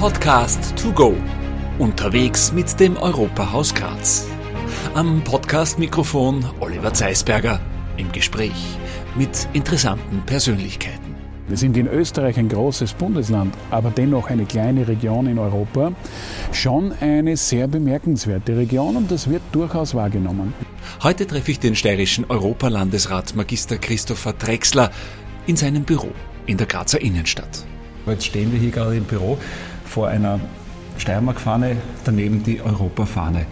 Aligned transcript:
Podcast 0.00 0.74
to 0.82 0.90
go. 0.92 1.14
Unterwegs 1.78 2.54
mit 2.54 2.80
dem 2.80 2.96
Europahaus 2.96 3.74
Graz. 3.74 4.26
Am 4.94 5.22
Podcast-Mikrofon 5.22 6.42
Oliver 6.58 6.94
Zeisberger 6.94 7.60
im 7.98 8.10
Gespräch 8.10 8.78
mit 9.14 9.46
interessanten 9.52 10.22
Persönlichkeiten. 10.24 11.14
Wir 11.48 11.58
sind 11.58 11.76
in 11.76 11.86
Österreich 11.86 12.38
ein 12.38 12.48
großes 12.48 12.94
Bundesland, 12.94 13.54
aber 13.70 13.90
dennoch 13.90 14.30
eine 14.30 14.46
kleine 14.46 14.88
Region 14.88 15.26
in 15.26 15.38
Europa. 15.38 15.92
Schon 16.50 16.94
eine 17.02 17.36
sehr 17.36 17.68
bemerkenswerte 17.68 18.56
Region 18.56 18.96
und 18.96 19.10
das 19.10 19.28
wird 19.28 19.42
durchaus 19.52 19.94
wahrgenommen. 19.94 20.54
Heute 21.02 21.26
treffe 21.26 21.50
ich 21.50 21.60
den 21.60 21.76
steirischen 21.76 22.24
Europalandesrat 22.26 23.36
Magister 23.36 23.76
Christopher 23.76 24.32
Drexler 24.32 24.92
in 25.46 25.56
seinem 25.56 25.84
Büro 25.84 26.08
in 26.46 26.56
der 26.56 26.66
Grazer 26.66 27.02
Innenstadt. 27.02 27.66
Jetzt 28.06 28.24
stehen 28.24 28.50
wir 28.50 28.58
hier 28.58 28.70
gerade 28.70 28.96
im 28.96 29.04
Büro 29.04 29.38
vor 29.90 30.06
einer 30.06 30.38
Steiermark-Fahne, 30.98 31.76
daneben 32.04 32.44
die 32.44 32.60
Europafahne. 32.60 33.46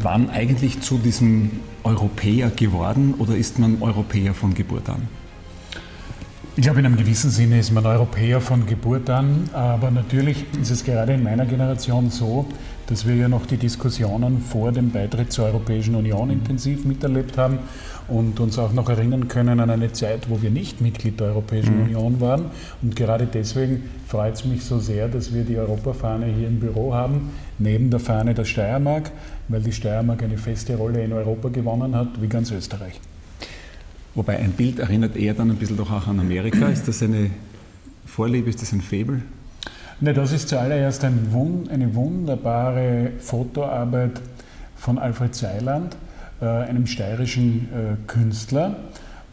Wann 0.00 0.30
eigentlich 0.30 0.80
zu 0.80 0.96
diesem 0.96 1.50
Europäer 1.84 2.48
geworden 2.50 3.14
oder 3.18 3.36
ist 3.36 3.58
man 3.58 3.82
Europäer 3.82 4.32
von 4.32 4.54
Geburt 4.54 4.88
an? 4.88 5.08
Ich 6.58 6.62
glaube, 6.62 6.80
in 6.80 6.86
einem 6.86 6.96
gewissen 6.96 7.28
Sinne 7.28 7.58
ist 7.58 7.70
man 7.70 7.84
Europäer 7.84 8.40
von 8.40 8.64
Geburt 8.64 9.10
an, 9.10 9.50
aber 9.52 9.90
natürlich 9.90 10.46
ist 10.58 10.70
es 10.70 10.84
gerade 10.84 11.12
in 11.12 11.22
meiner 11.22 11.44
Generation 11.44 12.08
so, 12.08 12.46
dass 12.86 13.06
wir 13.06 13.14
ja 13.14 13.28
noch 13.28 13.44
die 13.44 13.58
Diskussionen 13.58 14.40
vor 14.40 14.72
dem 14.72 14.90
Beitritt 14.90 15.32
zur 15.32 15.44
Europäischen 15.44 15.94
Union 15.94 16.30
intensiv 16.30 16.86
miterlebt 16.86 17.36
haben 17.36 17.58
und 18.08 18.40
uns 18.40 18.58
auch 18.58 18.72
noch 18.72 18.88
erinnern 18.88 19.28
können 19.28 19.60
an 19.60 19.68
eine 19.68 19.92
Zeit, 19.92 20.30
wo 20.30 20.40
wir 20.40 20.50
nicht 20.50 20.80
Mitglied 20.80 21.20
der 21.20 21.26
Europäischen 21.26 21.76
mhm. 21.76 21.82
Union 21.82 22.20
waren. 22.22 22.46
Und 22.80 22.96
gerade 22.96 23.26
deswegen 23.26 23.90
freut 24.08 24.36
es 24.36 24.46
mich 24.46 24.64
so 24.64 24.78
sehr, 24.78 25.08
dass 25.08 25.34
wir 25.34 25.44
die 25.44 25.58
Europafahne 25.58 26.24
hier 26.24 26.48
im 26.48 26.58
Büro 26.58 26.94
haben, 26.94 27.32
neben 27.58 27.90
der 27.90 28.00
Fahne 28.00 28.32
der 28.32 28.46
Steiermark, 28.46 29.12
weil 29.48 29.60
die 29.60 29.72
Steiermark 29.72 30.22
eine 30.22 30.38
feste 30.38 30.74
Rolle 30.76 31.04
in 31.04 31.12
Europa 31.12 31.50
gewonnen 31.50 31.94
hat, 31.94 32.22
wie 32.22 32.28
ganz 32.28 32.50
Österreich. 32.50 32.98
Wobei 34.16 34.38
ein 34.38 34.52
Bild 34.52 34.78
erinnert 34.78 35.14
eher 35.14 35.34
dann 35.34 35.50
ein 35.50 35.56
bisschen 35.56 35.76
doch 35.76 35.92
auch 35.92 36.08
an 36.08 36.18
Amerika. 36.18 36.68
Ist 36.68 36.88
das 36.88 37.02
eine 37.02 37.30
Vorliebe, 38.06 38.48
ist 38.48 38.62
das 38.62 38.72
ein 38.72 38.80
Fabel? 38.80 39.22
Ne, 40.00 40.14
das 40.14 40.32
ist 40.32 40.48
zuallererst 40.48 41.04
ein, 41.04 41.28
eine 41.70 41.94
wunderbare 41.94 43.12
Fotoarbeit 43.18 44.22
von 44.74 44.98
Alfred 44.98 45.34
Seiland, 45.34 45.96
äh, 46.40 46.46
einem 46.46 46.86
steirischen 46.86 47.68
äh, 47.72 47.96
Künstler. 48.06 48.76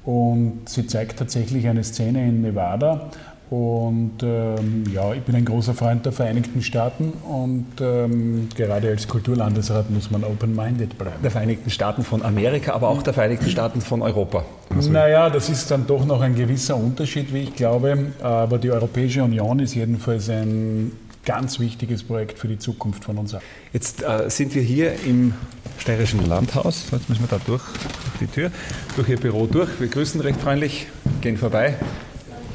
Und 0.04 0.68
sie 0.68 0.86
zeigt 0.86 1.18
tatsächlich 1.18 1.70
eine 1.70 1.86
Szene 1.86 2.28
in 2.28 2.42
Nevada, 2.42 3.10
und 3.50 4.24
ähm, 4.24 4.84
ja, 4.92 5.14
ich 5.14 5.22
bin 5.22 5.36
ein 5.36 5.46
großer 5.46 5.74
Freund 5.74 6.06
der 6.06 6.12
Vereinigten 6.12 6.62
Staaten 6.62 7.14
und 7.30 7.66
ähm, 7.82 8.50
gerade 8.56 8.90
als 8.90 9.08
Kulturlandesrat 9.08 9.92
muss 9.92 10.10
man 10.10 10.24
open-minded 10.24 10.98
bleiben. 10.98 11.18
Der 11.22 11.32
Vereinigten 11.32 11.70
Staaten 11.70 12.04
von 12.04 12.24
Amerika, 12.24 12.74
aber 12.74 12.90
auch 12.90 13.04
der 13.04 13.14
Vereinigten 13.14 13.50
Staaten 13.50 13.82
von 13.82 14.02
Europa. 14.02 14.44
Naja, 14.90 15.30
das 15.30 15.50
ist 15.50 15.70
dann 15.70 15.86
doch 15.86 16.06
noch 16.06 16.22
ein 16.22 16.36
gewisser 16.36 16.76
Unterschied, 16.76 17.34
wie 17.34 17.42
ich 17.42 17.56
glaube. 17.56 18.14
Aber 18.22 18.58
die 18.58 18.72
Europäische 18.72 19.24
Union 19.24 19.60
ist 19.60 19.76
jedenfalls 19.76 20.30
ein 20.30 20.92
ganz 21.26 21.60
wichtiges 21.60 22.04
Projekt 22.04 22.40
für 22.40 22.48
die 22.48 22.58
Zukunft 22.58 23.04
von 23.04 23.18
uns. 23.18 23.36
Jetzt 23.72 24.04
äh, 24.04 24.30
sind 24.30 24.56
wir 24.56 24.62
hier 24.62 24.94
im 25.06 25.34
Steirischen 25.78 26.28
Landhaus. 26.28 26.86
Jetzt 26.92 27.10
müssen 27.10 27.24
wir 27.24 27.28
da 27.28 27.40
durch, 27.46 27.64
durch 27.64 28.20
die 28.20 28.28
Tür, 28.28 28.52
durch 28.96 29.10
Ihr 29.10 29.20
Büro 29.20 29.46
durch. 29.46 29.70
Wir 29.80 29.88
grüßen 29.88 30.20
recht 30.22 30.42
freundlich, 30.42 30.88
gehen 31.22 31.38
vorbei. 31.38 31.76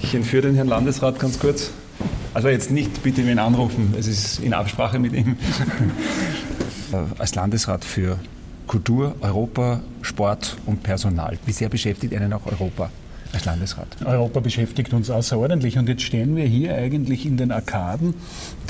Ich 0.03 0.15
entführe 0.15 0.43
den 0.43 0.55
Herrn 0.55 0.69
Landesrat 0.69 1.19
ganz 1.19 1.39
kurz. 1.39 1.71
Also 2.35 2.49
jetzt 2.49 2.71
nicht 2.71 3.03
bitte 3.03 3.27
wen 3.27 3.39
anrufen, 3.39 3.95
es 3.99 4.07
ist 4.07 4.41
in 4.41 4.55
Absprache 4.55 4.99
mit 4.99 5.13
ihm. 5.13 5.37
Als 7.19 7.35
Landesrat 7.35 7.85
für 7.85 8.19
Kultur, 8.67 9.15
Europa, 9.21 9.81
Sport 10.03 10.57
und 10.67 10.83
Personal. 10.83 11.39
Wie 11.47 11.53
sehr 11.53 11.69
beschäftigt 11.69 12.15
einen 12.15 12.33
auch 12.33 12.47
Europa? 12.47 12.91
als 13.33 13.45
Landesrat? 13.45 13.89
Europa 14.05 14.41
beschäftigt 14.41 14.93
uns 14.95 15.11
außerordentlich 15.11 15.79
und 15.79 15.89
jetzt 15.89 16.03
stehen 16.03 16.37
wir 16.37 16.45
hier 16.45 16.75
eigentlich 16.75 17.27
in 17.27 17.37
den 17.37 17.53
Arkaden 17.53 18.15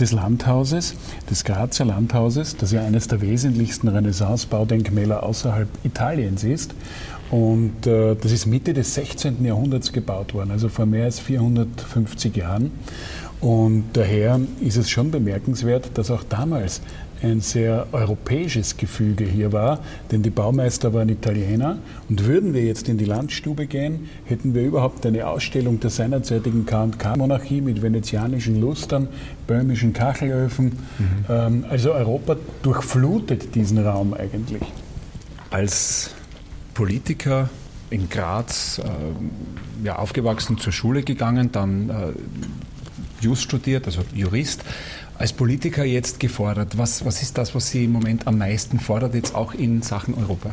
des 0.01 0.13
Landhauses, 0.13 0.95
des 1.31 1.45
Grazer 1.45 1.85
Landhauses, 1.85 2.57
das 2.57 2.73
ja 2.73 2.85
eines 2.85 3.09
der 3.09 3.21
wesentlichsten 3.21 3.89
Renaissance-Baudenkmäler 3.89 5.23
außerhalb 5.23 5.69
Italiens 5.85 6.45
ist. 6.45 6.75
Und 7.31 7.87
äh, 7.87 8.15
das 8.15 8.33
ist 8.33 8.47
Mitte 8.47 8.73
des 8.73 8.95
16. 8.95 9.45
Jahrhunderts 9.45 9.93
gebaut 9.93 10.35
worden, 10.35 10.51
also 10.51 10.69
vor 10.69 10.87
mehr 10.87 11.05
als 11.05 11.21
450 11.21 12.37
Jahren. 12.37 12.71
Und 13.41 13.85
daher 13.93 14.41
ist 14.61 14.77
es 14.77 14.91
schon 14.91 15.11
bemerkenswert, 15.11 15.91
dass 15.95 16.11
auch 16.11 16.25
damals 16.25 16.81
ein 17.23 17.41
sehr 17.41 17.87
europäisches 17.93 18.77
Gefüge 18.77 19.25
hier 19.25 19.53
war, 19.53 19.81
denn 20.11 20.23
die 20.23 20.31
Baumeister 20.31 20.93
waren 20.95 21.09
Italiener. 21.09 21.79
Und 22.09 22.27
würden 22.27 22.55
wir 22.55 22.63
jetzt 22.65 22.89
in 22.89 22.99
die 22.99 23.05
Landstube 23.05 23.67
gehen, 23.67 24.09
hätten 24.25 24.55
wir 24.55 24.63
überhaupt 24.63 25.05
eine 25.05 25.27
Ausstellung 25.27 25.81
der 25.81 25.91
seinerzeitigen 25.91 26.65
K&K-Monarchie 26.67 27.61
mit 27.61 27.83
venezianischen 27.83 28.61
Lustern, 28.61 29.09
böhmischen 29.47 29.93
Kachelöfen. 29.93 30.67
Mhm. 30.67 31.07
Ähm, 31.29 31.65
also 31.69 31.93
Europa 31.93 32.37
durchflutet 32.63 33.55
diesen 33.55 33.79
Raum 33.79 34.15
eigentlich. 34.15 34.63
Als 35.51 36.11
Politiker 36.79 37.51
in 37.91 38.09
Graz, 38.09 38.79
äh, 38.79 39.85
ja, 39.85 39.97
aufgewachsen, 39.97 40.59
zur 40.59 40.73
Schule 40.73 41.03
gegangen, 41.03 41.51
dann 41.51 41.91
äh, 41.91 41.95
Just 43.21 43.43
studiert, 43.43 43.87
also 43.87 44.03
Jurist. 44.15 44.63
Als 45.19 45.33
Politiker 45.33 45.85
jetzt 45.85 46.21
gefordert, 46.21 46.79
was, 46.79 47.05
was 47.05 47.21
ist 47.21 47.37
das, 47.37 47.53
was 47.57 47.69
Sie 47.73 47.87
im 47.87 47.91
Moment 47.91 48.29
am 48.29 48.39
meisten 48.39 48.79
fordert, 48.79 49.17
jetzt 49.17 49.35
auch 49.35 49.55
in 49.55 49.83
Sachen 49.83 50.15
Europa? 50.15 50.51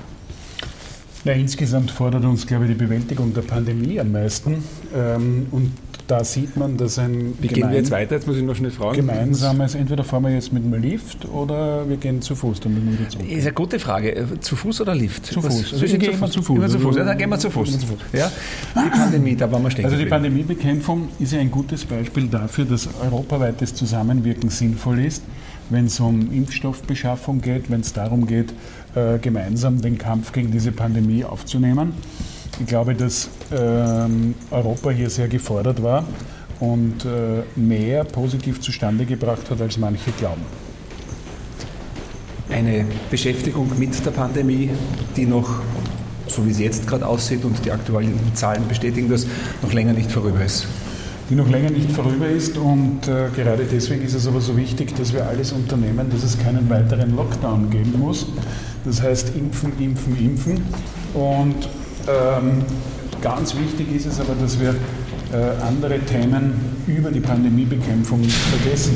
Ja, 1.25 1.34
insgesamt 1.34 1.91
fordert 1.91 2.25
uns, 2.25 2.47
glaube 2.47 2.66
ich, 2.66 2.72
die 2.72 2.78
Bewältigung 2.84 3.31
der 3.36 3.44
Pandemie 3.44 4.00
am 4.00 4.12
meisten. 4.12 4.63
Ähm, 4.96 5.46
und 5.52 5.74
da 6.08 6.24
sieht 6.24 6.56
man, 6.56 6.78
dass 6.78 7.00
ein 7.00 7.34
Wie 7.40 7.48
gehen 7.48 7.70
wir 7.70 7.78
jetzt 7.78 7.90
weiter? 7.90 8.16
Jetzt 8.16 8.28
muss 8.28 8.38
ich 8.38 8.44
noch 8.44 8.56
schnell 8.56 8.72
fragen. 8.72 8.96
Gemeinsames, 8.96 9.74
entweder 9.74 10.04
fahren 10.04 10.24
wir 10.24 10.32
jetzt 10.32 10.54
mit 10.54 10.64
dem 10.64 10.80
Lift 10.80 11.26
oder 11.26 11.88
wir 11.90 11.98
gehen 11.98 12.22
zu 12.22 12.36
Fuß. 12.36 12.60
Dann 12.60 12.76
wir 12.76 13.06
Das 13.06 13.16
ist 13.16 13.42
eine 13.42 13.54
gute 13.54 13.80
Frage. 13.80 14.16
Äh, 14.16 14.40
zu 14.40 14.56
Fuß 14.56 14.82
oder 14.82 14.94
Lift? 14.94 15.26
Zu 15.26 15.42
Fuß. 15.42 15.74
Also 15.74 15.86
ich 15.86 15.98
gehe 15.98 16.12
immer 16.12 16.30
zu 16.30 16.44
Fuß. 16.44 16.58
Immer 16.58 16.70
zu 16.70 16.80
Fuß. 16.80 16.96
Ja, 16.98 17.06
dann 17.06 17.18
gehen 17.18 17.30
wir 17.30 17.40
zu 17.40 17.50
Fuß. 17.50 17.80
Ja? 18.14 18.32
Die 18.76 18.90
Pandemie, 18.90 19.36
da 19.36 19.52
waren 19.52 19.64
wir 19.64 19.72
stehen. 19.72 19.86
Also 19.86 19.98
die 19.98 20.06
Pandemiebekämpfung 20.06 21.10
ist 21.20 21.34
ja 21.34 21.40
ein 21.40 21.52
gutes 21.52 21.86
Beispiel 21.86 22.28
dafür, 22.28 22.66
dass 22.66 22.88
europaweites 23.02 23.74
Zusammenwirken 23.74 24.50
sinnvoll 24.50 25.00
ist, 25.00 25.24
wenn 25.72 25.86
es 25.86 26.00
um 26.00 26.32
Impfstoffbeschaffung 26.32 27.42
geht, 27.42 27.72
wenn 27.72 27.82
es 27.82 27.94
darum 27.94 28.28
geht, 28.28 28.54
äh, 28.94 29.18
gemeinsam 29.18 29.82
den 29.82 29.98
Kampf 29.98 30.32
gegen 30.32 30.52
diese 30.52 30.72
Pandemie 30.72 31.24
aufzunehmen. 31.24 31.94
Ich 32.60 32.68
glaube, 32.68 32.96
dass 32.96 33.30
ähm, 33.52 34.34
Europa 34.50 34.90
hier 34.90 35.10
sehr 35.10 35.28
gefordert 35.28 35.84
war 35.84 36.06
und 36.60 37.04
äh, 37.04 37.44
mehr 37.60 38.04
positiv 38.06 38.62
zustande 38.62 39.06
gebracht 39.06 39.50
hat, 39.50 39.60
als 39.62 39.78
manche 39.78 40.12
glauben. 40.12 40.42
Eine 42.50 42.86
Beschäftigung 43.12 43.70
mit 43.78 44.06
der 44.06 44.12
Pandemie, 44.12 44.70
die 45.18 45.26
noch, 45.26 45.50
so 46.28 46.46
wie 46.46 46.52
es 46.52 46.60
jetzt 46.60 46.88
gerade 46.88 47.06
aussieht 47.06 47.44
und 47.44 47.66
die 47.66 47.72
aktuellen 47.72 48.18
Zahlen 48.34 48.66
bestätigen 48.68 49.10
das, 49.10 49.28
noch 49.62 49.74
länger 49.74 49.94
nicht 49.94 50.12
vorüber 50.12 50.44
ist 50.44 50.66
die 51.30 51.36
noch 51.36 51.50
länger 51.50 51.72
nicht 51.72 51.92
vorüber 51.92 52.28
ist. 52.28 52.58
Und 52.58 53.08
äh, 53.08 53.30
gerade 53.36 53.66
deswegen 53.72 54.04
ist 54.04 54.14
es 54.14 54.28
aber 54.28 54.42
so 54.42 54.56
wichtig, 54.58 54.96
dass 54.96 55.14
wir 55.14 55.28
alles 55.28 55.52
unternehmen, 55.52 56.10
dass 56.12 56.24
es 56.24 56.38
keinen 56.38 56.70
weiteren 56.70 57.16
Lockdown 57.16 57.70
geben 57.70 58.00
muss. 58.00 58.28
Das 58.86 59.02
heißt, 59.02 59.36
impfen, 59.36 59.72
impfen, 59.80 60.18
impfen. 60.18 60.62
Und 61.14 61.68
ähm, 62.08 62.64
ganz 63.22 63.56
wichtig 63.56 63.96
ist 63.96 64.06
es 64.06 64.20
aber, 64.20 64.36
dass 64.40 64.60
wir 64.60 64.70
äh, 64.70 65.62
andere 65.68 66.00
Themen 66.00 66.84
über 66.88 67.12
die 67.12 67.19
Pandemiebekämpfung 67.19 68.22
nicht 68.22 68.36
vergessen. 68.36 68.96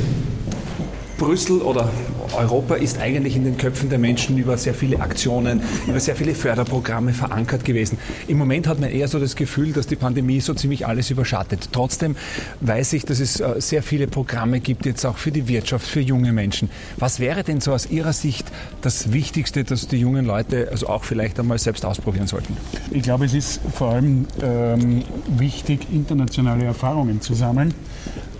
Brüssel 1.18 1.60
oder 1.60 1.88
Europa 2.34 2.74
ist 2.74 2.98
eigentlich 2.98 3.36
in 3.36 3.44
den 3.44 3.56
Köpfen 3.56 3.88
der 3.88 3.98
Menschen 3.98 4.38
über 4.38 4.56
sehr 4.56 4.74
viele 4.74 5.00
Aktionen, 5.00 5.62
über 5.86 6.00
sehr 6.00 6.16
viele 6.16 6.34
Förderprogramme 6.34 7.12
verankert 7.12 7.64
gewesen. 7.64 7.98
Im 8.28 8.38
Moment 8.38 8.66
hat 8.66 8.80
man 8.80 8.90
eher 8.90 9.08
so 9.08 9.18
das 9.18 9.36
Gefühl, 9.36 9.72
dass 9.72 9.86
die 9.86 9.96
Pandemie 9.96 10.40
so 10.40 10.54
ziemlich 10.54 10.86
alles 10.86 11.10
überschattet. 11.10 11.68
Trotzdem 11.72 12.16
weiß 12.60 12.92
ich, 12.94 13.04
dass 13.04 13.20
es 13.20 13.40
äh, 13.40 13.60
sehr 13.60 13.82
viele 13.82 14.06
Programme 14.06 14.60
gibt, 14.60 14.86
jetzt 14.86 15.04
auch 15.04 15.18
für 15.18 15.32
die 15.32 15.48
Wirtschaft, 15.48 15.86
für 15.86 16.00
junge 16.00 16.32
Menschen. 16.32 16.70
Was 16.96 17.20
wäre 17.20 17.44
denn 17.44 17.60
so 17.60 17.72
aus 17.72 17.90
Ihrer 17.90 18.12
Sicht 18.12 18.46
das 18.82 19.12
Wichtigste, 19.12 19.64
dass 19.64 19.88
die 19.88 19.98
jungen 19.98 20.24
Leute 20.24 20.68
also 20.70 20.88
auch 20.88 21.04
vielleicht 21.04 21.38
einmal 21.38 21.58
selbst 21.58 21.84
ausprobieren 21.84 22.26
sollten? 22.26 22.56
Ich 22.90 23.02
glaube, 23.02 23.24
es 23.24 23.34
ist 23.34 23.60
vor 23.72 23.90
allem 23.90 24.26
ähm, 24.42 25.02
wichtig, 25.38 25.86
internationale 25.92 26.64
Erfahrungen 26.64 27.20
zu 27.20 27.34
sammeln 27.34 27.74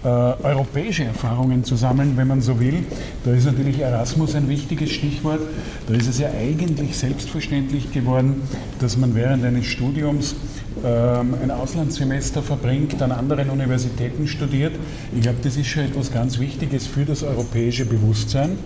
äh, 0.03 0.09
europäische 0.09 1.05
Erfahrungen 1.05 1.63
zu 1.65 1.77
sammeln, 1.77 2.17
wenn 2.17 2.27
man 2.27 2.41
so 2.41 2.59
will. 2.59 2.85
Da 3.25 3.33
ist 3.33 3.45
natürlich 3.45 3.81
Erasmus 3.81 4.35
ein 4.35 4.49
wichtiges 4.49 4.91
Stichwort. 4.91 5.41
Da 5.87 5.95
ist 5.95 6.09
es 6.09 6.19
ja 6.19 6.31
eigentlich 6.31 6.97
selbstverständlich 6.97 7.93
geworden, 7.93 8.43
dass 8.79 8.97
man 8.97 9.15
während 9.15 9.45
eines 9.45 9.67
Studiums 9.67 10.37
ähm, 10.83 11.35
ein 11.43 11.51
Auslandssemester 11.51 12.43
verbringt, 12.43 13.03
an 13.03 13.13
anderen 13.13 13.51
Universitäten 13.51 14.27
studiert. 14.27 14.73
Ich 15.15 15.21
glaube, 15.21 15.39
das 15.43 15.57
ist 15.57 15.67
schon 15.67 15.85
etwas 15.85 16.11
ganz 16.13 16.39
Wichtiges 16.39 16.87
für 16.87 17.05
das 17.05 17.23
europäische 17.23 17.85
Bewusstsein. 17.85 18.59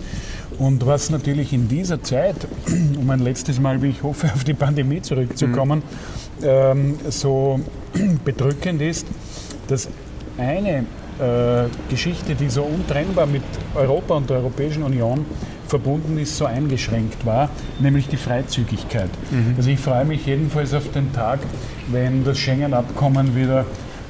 Und 0.57 0.85
was 0.85 1.09
natürlich 1.09 1.51
in 1.51 1.67
dieser 1.67 2.01
Zeit, 2.01 2.35
um 2.97 3.09
ein 3.09 3.19
letztes 3.19 3.59
Mal, 3.59 3.81
wie 3.81 3.89
ich 3.89 4.03
hoffe, 4.03 4.31
auf 4.33 4.45
die 4.45 4.53
Pandemie 4.53 5.01
zurückzukommen, 5.01 5.83
mhm. 6.39 6.45
ähm, 6.45 6.95
so 7.09 7.59
bedrückend 8.23 8.81
ist, 8.81 9.05
dass 9.67 9.89
eine 10.37 10.85
äh, 11.19 11.67
Geschichte, 11.89 12.35
die 12.35 12.49
so 12.49 12.63
untrennbar 12.63 13.25
mit 13.25 13.43
Europa 13.73 14.15
und 14.15 14.29
der 14.29 14.37
Europäischen 14.37 14.83
Union 14.83 15.25
verbunden 15.67 16.17
ist, 16.17 16.37
so 16.37 16.45
eingeschränkt 16.45 17.25
war, 17.25 17.49
nämlich 17.79 18.07
die 18.07 18.17
Freizügigkeit. 18.17 19.09
Mhm. 19.31 19.55
Also 19.57 19.69
ich 19.69 19.79
freue 19.79 20.05
mich 20.05 20.25
jedenfalls 20.25 20.73
auf 20.73 20.91
den 20.91 21.11
Tag, 21.13 21.39
wenn 21.87 22.23
das 22.23 22.37
Schengen-Abkommen 22.37 23.35
wieder 23.35 23.65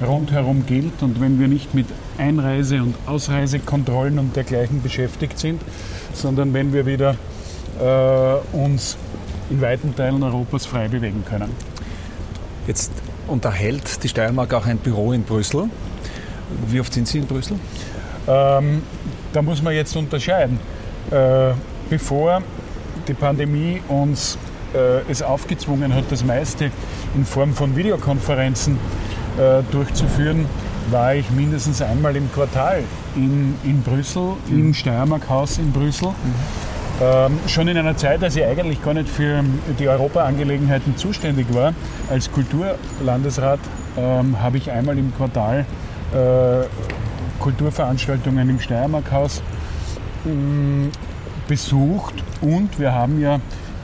rundherum 0.06 0.66
gilt 0.66 1.02
und 1.02 1.22
wenn 1.22 1.40
wir 1.40 1.48
nicht 1.48 1.74
mit 1.74 1.88
Einreise- 2.18 2.82
und 2.82 2.96
Ausreisekontrollen 3.06 4.20
und 4.20 4.36
dergleichen 4.36 4.82
beschäftigt 4.82 5.40
sind, 5.40 5.62
sondern 6.14 6.54
wenn 6.54 6.74
wir 6.74 6.86
wieder 6.86 7.16
äh, 7.80 8.56
uns 8.58 8.98
in 9.50 9.62
weiten 9.62 9.96
Teilen 9.96 10.24
Europas 10.24 10.66
frei 10.66 10.88
bewegen 10.88 11.24
können. 11.28 11.52
Jetzt 12.68 12.92
unterhält 13.28 14.04
die 14.04 14.08
Steiermark 14.10 14.54
auch 14.54 14.66
ein 14.66 14.78
Büro 14.78 15.14
in 15.14 15.24
Brüssel. 15.24 15.70
Wie 16.68 16.80
oft 16.80 16.94
sind 16.94 17.08
Sie 17.08 17.20
in 17.20 17.26
Brüssel? 17.26 17.58
Ähm, 18.28 18.82
da 19.34 19.42
muss 19.42 19.62
man 19.62 19.74
jetzt 19.74 19.96
unterscheiden. 19.96 20.60
Äh, 21.12 21.52
bevor 21.90 22.42
die 23.08 23.14
Pandemie 23.14 23.82
uns 23.88 24.38
äh, 24.74 25.10
es 25.10 25.22
aufgezwungen 25.22 25.94
hat, 25.94 26.06
das 26.10 26.24
meiste 26.24 26.72
in 27.16 27.26
Form 27.26 27.54
von 27.54 27.76
Videokonferenzen 27.76 28.78
äh, 29.38 29.62
durchzuführen, 29.72 30.46
war 30.90 31.16
ich 31.16 31.30
mindestens 31.32 31.82
einmal 31.82 32.16
im 32.16 32.32
Quartal 32.32 32.84
in, 33.16 33.56
in 33.64 33.82
Brüssel, 33.82 34.34
mhm. 34.48 34.60
im 34.60 34.74
Steiermark-Haus 34.74 35.58
in 35.58 35.72
Brüssel. 35.72 36.10
Mhm. 36.10 36.16
Ähm, 37.02 37.40
schon 37.48 37.68
in 37.68 37.78
einer 37.78 37.98
Zeit, 37.98 38.24
als 38.24 38.36
ich 38.38 38.46
eigentlich 38.46 38.82
gar 38.82 38.94
nicht 38.94 39.10
für 39.10 39.44
die 39.78 39.90
Europaangelegenheiten 39.90 40.96
zuständig 40.96 41.54
war, 41.54 41.74
als 42.10 42.32
Kulturlandesrat, 42.32 43.60
ähm, 43.98 44.42
habe 44.42 44.58
ich 44.58 44.72
einmal 44.72 44.98
im 44.98 45.14
Quartal 45.16 45.66
Kulturveranstaltungen 47.40 48.50
im 48.50 48.60
Steiermark-Haus 48.60 49.42
ähm, 50.26 50.92
besucht. 51.48 52.16
Und 52.42 52.80
wir 52.80 52.94
haben 52.94 53.20
ja 53.22 53.40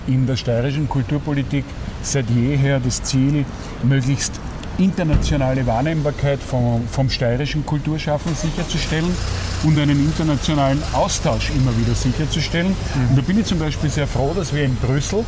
in 0.08 0.26
der 0.26 0.36
steirischen 0.36 0.90
Kulturpolitik 0.90 1.66
seit 2.02 2.30
jeher 2.30 2.80
das 2.80 3.04
Ziel, 3.04 3.46
möglichst 3.84 4.40
internationale 4.84 5.66
Wahrnehmbarkeit 5.68 6.40
vom, 6.42 6.88
vom 6.88 7.10
steirischen 7.10 7.66
Kulturschaffen 7.66 8.36
sicherzustellen 8.36 9.16
und 9.64 9.78
einen 9.78 10.00
internationalen 10.00 10.82
Austausch 10.94 11.52
immer 11.52 11.78
wieder 11.78 11.94
sicherzustellen. 11.94 12.70
Mhm. 12.70 13.10
Und 13.10 13.18
da 13.18 13.22
bin 13.22 13.40
ich 13.40 13.46
zum 13.46 13.60
Beispiel 13.60 13.90
sehr 13.90 14.08
froh, 14.08 14.34
dass 14.36 14.54
wir 14.54 14.64
in 14.64 14.76
Brüssel 14.76 15.24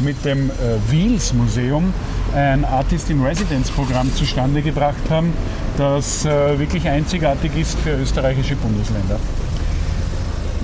mit 0.00 0.24
dem 0.24 0.50
äh, 0.50 0.52
Wiels 0.90 1.32
Museum 1.32 1.94
ein 2.34 2.64
Artist 2.64 3.08
in 3.10 3.22
Residence 3.22 3.70
Programm 3.70 4.14
zustande 4.14 4.60
gebracht 4.62 5.10
haben, 5.10 5.32
das 5.78 6.24
äh, 6.24 6.58
wirklich 6.58 6.88
einzigartig 6.88 7.52
ist 7.56 7.78
für 7.78 7.90
österreichische 7.90 8.56
Bundesländer. 8.56 9.18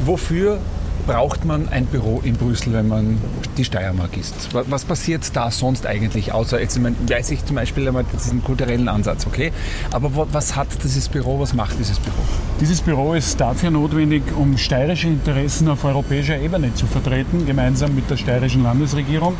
Wofür 0.05 0.59
braucht 1.07 1.45
man 1.45 1.69
ein 1.69 1.87
Büro 1.87 2.21
in 2.25 2.35
Brüssel, 2.35 2.73
wenn 2.73 2.89
man 2.89 3.19
die 3.57 3.65
Steiermark 3.65 4.17
ist? 4.17 4.49
Was 4.53 4.85
passiert 4.85 5.35
da 5.35 5.51
sonst 5.51 5.87
eigentlich, 5.87 6.33
außer 6.33 6.61
jetzt 6.61 6.77
ich 6.77 6.83
meine, 6.83 6.97
weiß 7.07 7.31
ich 7.31 7.45
zum 7.45 7.57
Beispiel 7.57 7.87
einmal 7.87 8.05
diesen 8.13 8.43
kulturellen 8.43 8.89
Ansatz, 8.89 9.27
okay? 9.27 9.53
Aber 9.93 10.29
was 10.33 10.57
hat 10.57 10.69
dieses 10.85 11.09
Büro, 11.09 11.41
was 11.41 11.55
macht 11.55 11.79
dieses 11.79 11.99
Büro? 11.99 12.17
Dieses 12.61 12.81
Büro 12.81 13.15
ist 13.15 13.41
dafür 13.41 13.71
notwendig, 13.71 14.23
um 14.37 14.57
steirische 14.57 15.09
Interessen 15.09 15.69
auf 15.69 15.85
europäischer 15.85 16.39
Ebene 16.39 16.75
zu 16.75 16.87
vertreten, 16.87 17.47
gemeinsam 17.47 17.95
mit 17.95 18.09
der 18.09 18.17
steirischen 18.17 18.63
Landesregierung. 18.63 19.35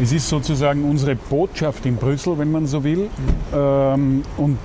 Es 0.00 0.12
ist 0.12 0.28
sozusagen 0.28 0.84
unsere 0.84 1.16
Botschaft 1.16 1.84
in 1.86 1.96
Brüssel, 1.96 2.38
wenn 2.38 2.52
man 2.52 2.66
so 2.66 2.84
will. 2.84 3.08
Mhm. 3.52 4.22
und 4.36 4.58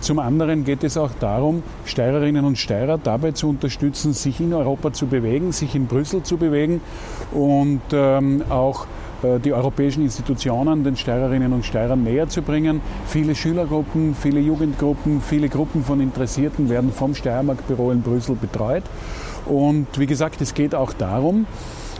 zum 0.00 0.18
anderen 0.18 0.64
geht 0.64 0.84
es 0.84 0.96
auch 0.96 1.10
darum, 1.18 1.62
Steirerinnen 1.86 2.44
und 2.44 2.58
Steirer 2.58 2.98
dabei 2.98 3.32
zu 3.32 3.48
unterstützen, 3.48 4.12
sich 4.12 4.40
in 4.40 4.52
Europa 4.52 4.92
zu 4.92 5.06
bewegen, 5.06 5.52
sich 5.52 5.74
in 5.74 5.86
Brüssel 5.86 6.22
zu 6.22 6.36
bewegen 6.36 6.80
und 7.32 7.80
ähm, 7.92 8.42
auch 8.50 8.86
äh, 9.22 9.38
die 9.38 9.52
europäischen 9.52 10.02
Institutionen 10.02 10.84
den 10.84 10.96
Steirerinnen 10.96 11.52
und 11.52 11.64
Steirern 11.64 12.02
näher 12.02 12.28
zu 12.28 12.42
bringen. 12.42 12.80
Viele 13.06 13.34
Schülergruppen, 13.34 14.14
viele 14.14 14.40
Jugendgruppen, 14.40 15.20
viele 15.20 15.48
Gruppen 15.48 15.84
von 15.84 16.00
Interessierten 16.00 16.68
werden 16.68 16.92
vom 16.92 17.14
Steiermark-Büro 17.14 17.90
in 17.90 18.02
Brüssel 18.02 18.36
betreut. 18.36 18.84
Und 19.46 19.86
wie 19.96 20.06
gesagt, 20.06 20.40
es 20.40 20.54
geht 20.54 20.74
auch 20.74 20.92
darum, 20.92 21.46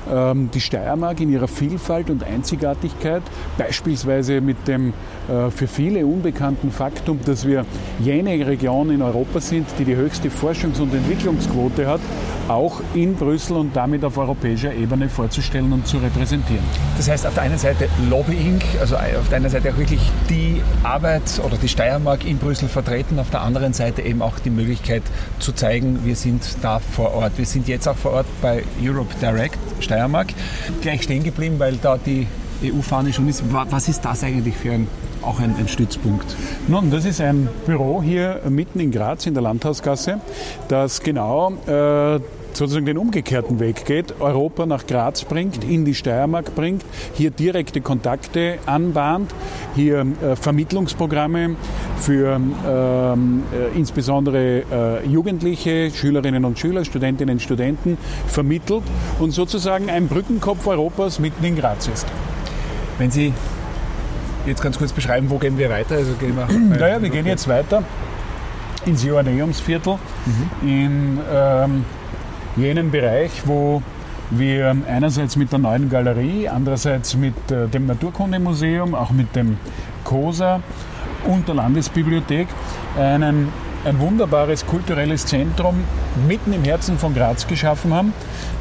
die 0.07 0.61
Steiermark 0.61 1.21
in 1.21 1.31
ihrer 1.31 1.49
Vielfalt 1.49 2.11
und 2.11 2.25
Einzigartigkeit, 2.25 3.23
beispielsweise 3.57 4.41
mit 4.41 4.67
dem 4.67 4.93
äh, 5.29 5.51
für 5.51 5.67
viele 5.67 6.05
unbekannten 6.05 6.73
Faktum, 6.73 7.21
dass 7.25 7.47
wir 7.47 7.65
jene 8.01 8.47
Region 8.47 8.91
in 8.91 9.03
Europa 9.03 9.41
sind, 9.41 9.67
die 9.79 9.85
die 9.85 9.97
höchste 9.97 10.29
Forschungs- 10.29 10.81
und 10.81 10.93
Entwicklungsquote 10.93 11.87
hat, 11.87 12.01
auch 12.49 12.81
in 12.95 13.15
Brüssel 13.15 13.57
und 13.57 13.77
damit 13.77 14.05
auf 14.05 14.19
europäischer 14.19 14.75
Ebene 14.75 15.09
vorzustellen 15.09 15.73
und 15.73 15.87
zu 15.87 15.99
repräsentieren. 15.99 16.65
Das 16.97 17.09
heißt 17.09 17.27
auf 17.27 17.35
der 17.35 17.45
einen 17.45 17.59
Seite 17.59 17.89
Lobbying, 18.11 18.61
also 18.81 18.97
auf 18.97 19.29
der 19.29 19.37
einen 19.37 19.51
Seite 19.51 19.71
auch 19.71 19.79
wirklich 19.79 20.01
die 20.29 20.61
Arbeit 20.83 21.23
oder 21.45 21.57
die 21.57 21.69
Steiermark 21.69 22.27
in 22.27 22.39
Brüssel 22.39 22.69
vertreten, 22.69 23.19
auf 23.19 23.31
der 23.31 23.43
anderen 23.43 23.73
Seite 23.73 24.03
eben 24.03 24.23
auch 24.23 24.39
die 24.41 24.51
Möglichkeit 24.51 25.03
zu 25.39 25.53
zeigen, 25.53 26.01
wir 26.05 26.17
sind 26.17 26.43
da 26.63 26.81
vor 26.81 27.15
Ort. 27.15 27.33
Wir 27.37 27.47
sind 27.47 27.69
jetzt 27.69 27.87
auch 27.87 27.97
vor 27.97 28.13
Ort 28.13 28.27
bei 28.41 28.65
Europe 28.83 29.15
Direct 29.21 29.59
Steiermark. 29.93 30.29
Gleich 30.81 31.03
stehen 31.03 31.23
geblieben, 31.23 31.57
weil 31.59 31.77
da 31.77 31.99
die 31.99 32.27
EU-Fahne 32.65 33.13
schon 33.13 33.29
ist. 33.29 33.43
Was 33.53 33.89
ist 33.89 34.03
das 34.05 34.25
eigentlich 34.25 34.57
für 34.57 34.73
ein 34.73 34.89
auch 35.21 35.39
ein, 35.39 35.55
ein, 35.57 35.69
Stützpunkt? 35.69 36.35
Nun, 36.67 36.91
das 36.91 37.05
ist 37.05 37.21
ein 37.21 37.49
Büro 37.67 38.03
hier 38.03 38.41
mitten 38.49 38.81
in 38.81 38.91
Graz 38.91 39.27
in 39.27 39.35
der 39.35 39.43
Landhausgasse, 39.43 40.21
das 40.69 41.01
genau 41.03 41.53
äh, 41.67 42.19
sozusagen 42.57 42.87
den 42.87 42.99
umgekehrten 42.99 43.61
Weg 43.61 43.85
geht, 43.85 44.21
Europa 44.21 44.67
nach 44.67 44.87
Graz 44.87 45.25
bringt, 45.25 45.65
in 45.65 45.85
die 45.85 45.95
Steiermark 45.95 46.55
bringt, 46.55 46.85
hier 47.15 47.31
direkte 47.31 47.81
Kontakte 47.81 48.59
anbahnt, 48.67 49.35
hier 49.75 50.07
äh, 50.23 50.37
Vermittlungsprogramme 50.37 51.57
für 51.99 52.41
ähm, 52.67 53.43
äh, 53.53 53.77
insbesondere 53.77 54.63
äh, 54.71 55.07
Jugendliche, 55.07 55.91
Schülerinnen 55.91 56.45
und 56.45 56.59
Schüler, 56.59 56.85
Studentinnen 56.85 57.37
und 57.37 57.41
Studenten 57.41 57.99
vermittelt 58.27 58.83
und 59.19 59.33
sozusagen 59.33 59.91
ein 59.91 60.09
Brückenkopf 60.09 60.67
Europas 60.67 61.19
mitten 61.19 61.45
in 61.45 61.57
Graz 61.57 61.89
ist. 61.89 62.07
Wenn 62.99 63.11
Sie 63.11 63.33
jetzt 64.47 64.63
ganz 64.63 64.79
kurz 64.79 64.93
beschreiben, 64.93 65.31
wo 65.31 65.39
gehen 65.39 65.59
wir 65.59 65.71
weiter? 65.71 65.97
Also 65.97 66.13
gehen 66.15 66.37
wir 66.37 66.47
naja, 66.79 67.01
wir 67.01 67.11
gehen 67.11 67.27
jetzt 67.27 67.49
weiter 67.49 67.83
ins 68.87 69.05
Joanneumsviertel, 69.05 69.99
mhm. 70.27 70.69
in 70.69 71.19
ähm, 71.33 71.85
jenen 72.57 72.91
Bereich, 72.91 73.31
wo 73.45 73.83
wir 74.31 74.77
einerseits 74.89 75.37
mit 75.37 75.53
der 75.53 75.59
neuen 75.59 75.91
Galerie, 75.91 76.49
andererseits 76.49 77.17
mit 77.17 77.35
äh, 77.51 77.69
dem 77.69 77.87
Naturkundemuseum, 77.87 78.95
auch 78.95 79.11
mit 79.11 79.35
dem 79.37 79.59
COSA 80.05 80.61
und 81.25 81.49
der 81.49 81.55
Landesbibliothek 81.57 82.49
einen, 82.99 83.49
ein 83.85 84.01
wunderbares 84.01 84.67
kulturelles 84.67 85.27
Zentrum 85.27 85.85
mitten 86.27 86.53
im 86.53 86.65
Herzen 86.65 86.99
von 86.99 87.15
Graz 87.15 87.47
geschaffen 87.47 87.93
haben, 87.93 88.13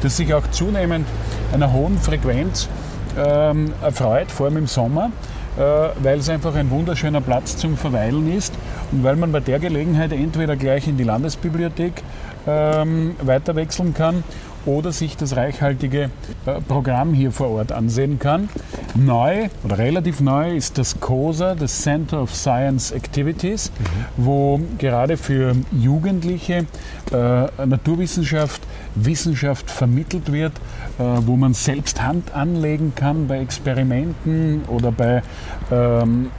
das 0.02 0.16
sich 0.16 0.32
auch 0.34 0.46
zunehmend 0.50 1.06
einer 1.52 1.72
hohen 1.72 1.98
Frequenz 1.98 2.68
ähm, 3.16 3.72
erfreut, 3.82 4.30
vor 4.30 4.46
allem 4.46 4.58
im 4.58 4.66
Sommer, 4.66 5.10
äh, 5.58 5.62
weil 6.02 6.18
es 6.18 6.28
einfach 6.28 6.54
ein 6.54 6.70
wunderschöner 6.70 7.20
Platz 7.20 7.56
zum 7.56 7.76
Verweilen 7.76 8.32
ist 8.32 8.54
und 8.90 9.04
weil 9.04 9.16
man 9.16 9.32
bei 9.32 9.40
der 9.40 9.58
Gelegenheit 9.58 10.12
entweder 10.12 10.56
gleich 10.56 10.88
in 10.88 10.96
die 10.96 11.04
Landesbibliothek 11.04 12.02
ähm, 12.46 13.16
weiter 13.22 13.54
wechseln 13.56 13.94
kann 13.94 14.24
oder 14.64 14.92
sich 14.92 15.16
das 15.16 15.36
reichhaltige 15.36 16.10
äh, 16.46 16.60
Programm 16.68 17.14
hier 17.14 17.32
vor 17.32 17.48
Ort 17.50 17.72
ansehen 17.72 18.18
kann. 18.18 18.48
Neu 18.94 19.48
oder 19.64 19.78
relativ 19.78 20.20
neu 20.20 20.54
ist 20.54 20.78
das 20.78 21.00
COSA, 21.00 21.54
das 21.54 21.82
Center 21.82 22.22
of 22.22 22.34
Science 22.34 22.92
Activities, 22.92 23.70
mhm. 23.70 24.24
wo 24.24 24.60
gerade 24.78 25.16
für 25.16 25.56
Jugendliche 25.72 26.66
äh, 27.12 27.66
Naturwissenschaft, 27.66 28.62
Wissenschaft 28.94 29.70
vermittelt 29.70 30.30
wird, 30.32 30.52
äh, 30.98 31.02
wo 31.26 31.36
man 31.36 31.54
selbst 31.54 32.02
Hand 32.02 32.34
anlegen 32.34 32.92
kann 32.94 33.26
bei 33.26 33.40
Experimenten 33.40 34.62
oder 34.68 34.92
bei 34.92 35.22
ähm, 35.70 36.30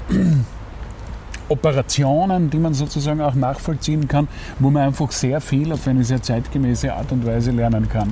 Operationen, 1.54 2.50
die 2.50 2.58
man 2.58 2.74
sozusagen 2.74 3.22
auch 3.22 3.36
nachvollziehen 3.36 4.08
kann, 4.08 4.28
wo 4.60 4.72
man 4.72 4.88
einfach 4.88 5.12
sehr 5.12 5.40
viel 5.40 5.72
auf 5.72 5.88
eine 5.88 6.04
sehr 6.04 6.22
zeitgemäße 6.22 6.92
Art 6.92 7.12
und 7.12 7.26
Weise 7.26 7.52
lernen 7.52 7.88
kann. 7.88 8.12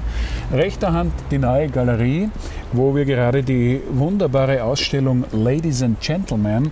Rechter 0.54 0.94
Hand 0.94 1.12
die 1.32 1.40
neue 1.40 1.68
Galerie, 1.68 2.30
wo 2.72 2.96
wir 2.96 3.06
gerade 3.06 3.42
die 3.42 3.82
wunderbare 3.92 4.64
Ausstellung 4.64 5.26
Ladies 5.32 5.82
and 5.82 6.00
Gentlemen 6.00 6.72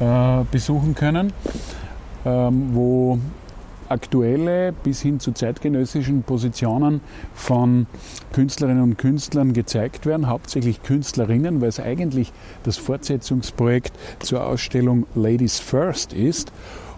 äh, 0.00 0.44
besuchen 0.50 0.94
können, 0.94 1.32
ähm, 2.24 2.70
wo 2.72 3.18
aktuelle 3.88 4.72
bis 4.72 5.00
hin 5.00 5.20
zu 5.20 5.32
zeitgenössischen 5.32 6.22
Positionen 6.22 7.00
von 7.34 7.86
Künstlerinnen 8.32 8.82
und 8.82 8.98
Künstlern 8.98 9.52
gezeigt 9.52 10.06
werden, 10.06 10.28
hauptsächlich 10.28 10.82
Künstlerinnen, 10.82 11.60
weil 11.60 11.68
es 11.68 11.80
eigentlich 11.80 12.32
das 12.62 12.76
Fortsetzungsprojekt 12.76 13.92
zur 14.20 14.46
Ausstellung 14.46 15.06
Ladies 15.14 15.58
First 15.58 16.12
ist. 16.12 16.52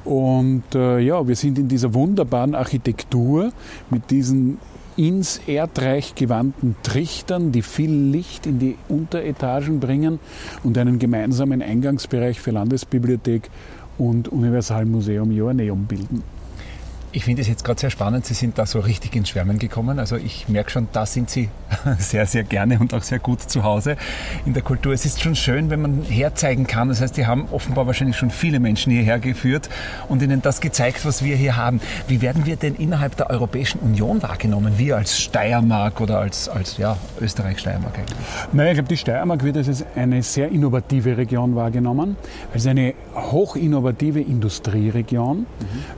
Und 0.05 0.63
äh, 0.75 1.01
ja, 1.01 1.27
wir 1.27 1.37
sind 1.37 1.59
in 1.59 1.69
dieser 1.69 1.93
wunderbaren 1.93 2.55
Architektur 2.55 3.53
mit 3.91 4.11
diesen 4.11 4.59
ins 4.99 5.41
Erdreich 5.47 6.17
gewandten 6.17 6.75
Trichtern, 6.83 7.53
die 7.53 7.63
viel 7.63 7.93
Licht 7.93 8.47
in 8.47 8.59
die 8.59 8.77
Unteretagen 8.89 9.79
bringen 9.79 10.19
und 10.65 10.77
einen 10.77 10.99
gemeinsamen 10.99 11.63
Eingangsbereich 11.63 12.41
für 12.41 12.51
Landesbibliothek 12.51 13.49
und 13.97 14.29
Universalmuseum 14.29 15.31
Joanneum 15.31 15.85
bilden. 15.85 16.38
Ich 17.11 17.25
finde 17.25 17.41
es 17.41 17.49
jetzt 17.49 17.65
gerade 17.65 17.81
sehr 17.81 17.89
spannend. 17.89 18.27
Sie 18.27 18.35
sind 18.35 18.59
da 18.59 18.67
so 18.67 18.81
richtig 18.81 19.17
ins 19.17 19.31
Schwärmen 19.31 19.59
gekommen. 19.59 19.99
Also 19.99 20.17
ich 20.17 20.47
merke 20.51 20.71
schon, 20.71 20.89
da 20.93 21.07
sind 21.07 21.31
Sie 21.31 21.49
sehr, 21.99 22.27
sehr 22.27 22.45
gerne 22.45 22.79
und 22.79 22.93
auch 22.93 23.03
sehr 23.03 23.19
gut 23.19 23.41
zu 23.41 23.63
Hause 23.63 23.97
in 24.45 24.53
der 24.53 24.63
Kultur. 24.63 24.93
Es 24.93 25.07
ist 25.07 25.23
schon 25.23 25.35
schön, 25.35 25.71
wenn 25.71 25.81
man 25.81 26.03
herzeigen 26.03 26.67
kann. 26.67 26.91
Das 26.91 27.01
heißt, 27.01 27.15
Sie 27.15 27.27
haben 27.27 27.49
offenbar 27.51 27.87
wahrscheinlich 27.87 28.19
schon 28.19 28.31
viele 28.31 28.61
Menschen 28.61 28.93
hierher 28.93 29.19
geführt 29.19 29.71
und 30.11 30.21
ihnen 30.21 30.43
das 30.43 30.61
gezeigt, 30.61 31.07
was 31.07 31.25
wir 31.25 31.35
hier 31.35 31.57
haben. 31.57 31.81
Wie 32.09 32.21
werden 32.21 32.45
wir 32.45 32.57
denn 32.57 32.75
innerhalb 32.75 33.17
der 33.17 33.31
Europäischen 33.31 33.79
Union 33.79 34.23
wahrgenommen? 34.23 34.75
Wir 34.77 34.99
als 34.99 35.19
Steiermark 35.19 36.03
oder 36.03 36.19
als, 36.19 36.51
als 36.51 36.77
ja, 36.77 36.99
Österreich-Steiermark 37.23 37.97
eigentlich? 37.99 38.19
Naja, 38.53 38.73
ich 38.73 38.75
glaube, 38.75 38.89
die 38.89 38.99
Steiermark 38.99 39.45
wird 39.45 39.57
als 39.57 39.83
eine 39.97 40.23
sehr 40.23 40.51
innovative 40.51 41.17
Region 41.17 41.55
wahrgenommen, 41.55 42.17
als 42.53 42.67
eine 42.67 42.93
hochinnovative 43.15 44.21
Industrieregion. 44.21 45.47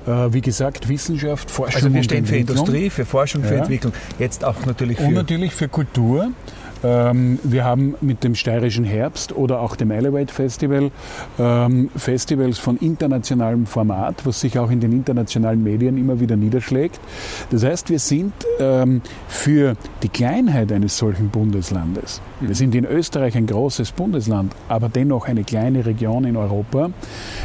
Mhm. 0.07 0.12
Äh, 0.12 0.33
wie 0.33 0.40
gesagt, 0.40 0.88
wie 0.88 1.00
Wissenschaft, 1.00 1.50
Forschung 1.50 1.75
Also 1.75 1.95
wir 1.95 2.02
stehen 2.02 2.26
für 2.26 2.37
Industrie, 2.37 2.90
für 2.90 3.04
Forschung, 3.04 3.42
für 3.42 3.54
ja. 3.54 3.61
Entwicklung, 3.61 3.92
jetzt 4.19 4.45
auch 4.45 4.66
natürlich 4.66 4.99
für... 4.99 5.04
Und 5.04 5.14
natürlich 5.14 5.54
für 5.54 5.69
Kultur. 5.69 6.30
Ähm, 6.83 7.39
wir 7.43 7.65
haben 7.65 7.95
mit 8.01 8.25
dem 8.25 8.35
Steirischen 8.35 8.85
Herbst 8.85 9.37
oder 9.37 9.61
auch 9.61 9.77
dem 9.77 9.91
Elevate 9.91 10.33
Festival 10.33 10.91
ähm, 11.39 11.91
Festivals 11.95 12.59
von 12.59 12.77
internationalem 12.79 13.67
Format, 13.67 14.25
was 14.25 14.41
sich 14.41 14.59
auch 14.59 14.71
in 14.71 14.81
den 14.81 14.93
internationalen 14.93 15.63
Medien 15.63 15.99
immer 15.99 16.21
wieder 16.21 16.37
niederschlägt. 16.37 17.01
Das 17.51 17.65
heißt, 17.65 17.91
wir 17.91 17.99
sind 17.99 18.33
ähm, 18.59 19.03
für 19.29 19.75
die 20.03 20.09
Kleinheit 20.09 20.73
eines 20.73 20.97
solchen 20.97 21.29
Bundeslandes, 21.29 22.23
wir 22.41 22.55
sind 22.55 22.75
in 22.75 22.85
Österreich 22.85 23.37
ein 23.37 23.47
großes 23.47 23.93
Bundesland, 23.93 24.55
aber 24.69 24.89
dennoch 24.89 25.29
eine 25.29 25.45
kleine 25.45 25.85
Region 25.85 26.25
in 26.25 26.37
Europa, 26.37 26.91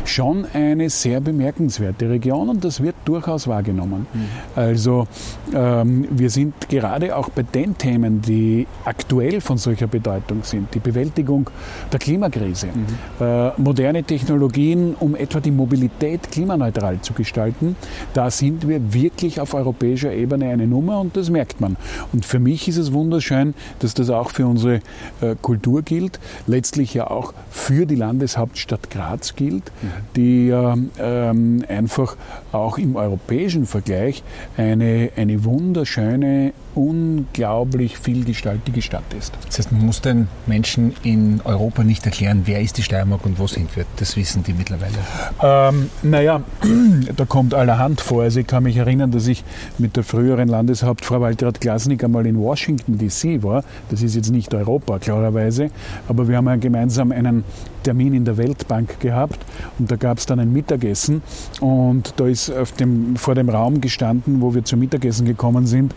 schon 0.06 0.46
eine 0.54 0.90
sehr 0.90 1.20
bemerkenswerte 1.20 2.10
Region 2.10 2.50
und 2.50 2.64
das 2.64 2.82
wird 2.82 2.96
durchaus 3.04 3.48
wahrgenommen. 3.48 4.08
Also 4.56 5.08
wir 5.52 6.30
sind 6.30 6.70
gerade 6.70 7.16
auch 7.16 7.30
bei 7.30 7.44
den 7.44 7.78
Themen, 7.78 8.22
die 8.22 8.68
aktuell 8.86 9.25
aktuell 9.26 9.42
von 9.42 9.58
solcher 9.58 9.88
Bedeutung 9.88 10.44
sind. 10.44 10.74
Die 10.74 10.80
Bewältigung 10.80 11.50
der 11.92 12.00
Klimakrise, 12.00 12.68
mhm. 12.68 13.26
äh, 13.26 13.52
moderne 13.58 14.04
Technologien, 14.04 14.96
um 15.00 15.16
etwa 15.16 15.40
die 15.40 15.52
Mobilität 15.52 16.32
klimaneutral 16.32 17.02
zu 17.02 17.14
gestalten, 17.14 17.76
da 18.14 18.30
sind 18.30 18.68
wir 18.68 18.94
wirklich 18.94 19.40
auf 19.40 19.54
europäischer 19.54 20.12
Ebene 20.12 20.50
eine 20.50 20.68
Nummer 20.68 21.00
und 21.00 21.18
das 21.18 21.30
merkt 21.30 21.60
man. 21.60 21.78
Und 22.14 22.26
für 22.26 22.40
mich 22.40 22.68
ist 22.68 22.78
es 22.78 22.94
wunderschön, 22.94 23.54
dass 23.80 23.94
das 23.94 24.10
auch 24.10 24.30
für 24.30 24.46
unsere 24.46 24.76
äh, 25.22 25.36
Kultur 25.42 25.82
gilt, 25.82 26.20
letztlich 26.48 26.94
ja 26.94 27.10
auch 27.10 27.34
für 27.50 27.86
die 27.86 27.96
Landeshauptstadt 27.96 28.90
Graz 28.90 29.36
gilt, 29.36 29.64
mhm. 29.82 29.88
die 30.16 30.50
äh, 30.50 31.34
einfach 31.68 32.16
auch 32.52 32.78
im 32.78 32.96
europäischen 32.96 33.66
Vergleich 33.66 34.24
eine, 34.58 35.10
eine 35.16 35.44
wunderschöne, 35.44 36.54
unglaublich 36.76 37.98
vielgestaltige 37.98 38.82
Stadt 38.82 39.14
ist. 39.18 39.34
Das 39.46 39.60
heißt, 39.60 39.72
man 39.72 39.86
muss 39.86 40.02
den 40.02 40.28
Menschen 40.46 40.94
in 41.04 41.42
Europa 41.44 41.84
nicht 41.84 42.06
erklären, 42.06 42.42
wer 42.46 42.62
ist 42.62 42.78
die 42.78 42.84
Steiermark 42.84 43.26
und 43.26 43.40
wo 43.40 43.48
sind 43.48 43.76
wir. 43.76 43.86
Das 43.98 44.16
wissen 44.18 44.44
die 44.44 44.54
mittlerweile. 44.54 44.94
Ähm, 45.42 45.90
naja, 46.04 46.42
da 47.16 47.26
kommt 47.26 47.54
allerhand 47.54 48.02
vor. 48.02 48.24
Also 48.24 48.40
ich 48.40 48.48
kann 48.48 48.64
mich 48.64 48.78
erinnern, 48.78 49.12
dass 49.12 49.28
ich 49.28 49.44
mit 49.78 49.96
der 49.96 50.04
früheren 50.04 50.48
Landeshauptfrau 50.48 51.22
Waltraud 51.22 51.62
Glasnick 51.62 52.04
einmal 52.04 52.26
in 52.26 52.38
Washington 52.40 52.98
DC 52.98 53.42
war. 53.44 53.64
Das 53.90 54.02
ist 54.02 54.16
jetzt 54.16 54.32
nicht 54.32 54.54
Europa, 54.54 55.00
klarerweise, 55.00 55.70
aber 56.08 56.28
wir 56.28 56.38
haben 56.38 56.48
ja 56.48 56.56
gemeinsam 56.58 57.12
einen 57.12 57.44
Termin 57.86 58.16
in 58.16 58.26
der 58.26 58.38
Weltbank 58.38 59.00
gehabt 59.00 59.38
und 59.78 59.92
da 59.92 59.96
gab 59.96 60.18
es 60.18 60.26
dann 60.26 60.40
ein 60.40 60.52
Mittagessen 60.52 61.22
und 61.62 62.16
da 62.18 62.26
ist 62.26 62.52
dem, 62.80 63.16
vor 63.16 63.36
dem 63.36 63.48
Raum 63.48 63.80
gestanden, 63.80 64.42
wo 64.42 64.56
wir 64.56 64.66
zum 64.66 64.80
Mittagessen 64.80 65.26
gekommen 65.28 65.68
sind, 65.68 65.94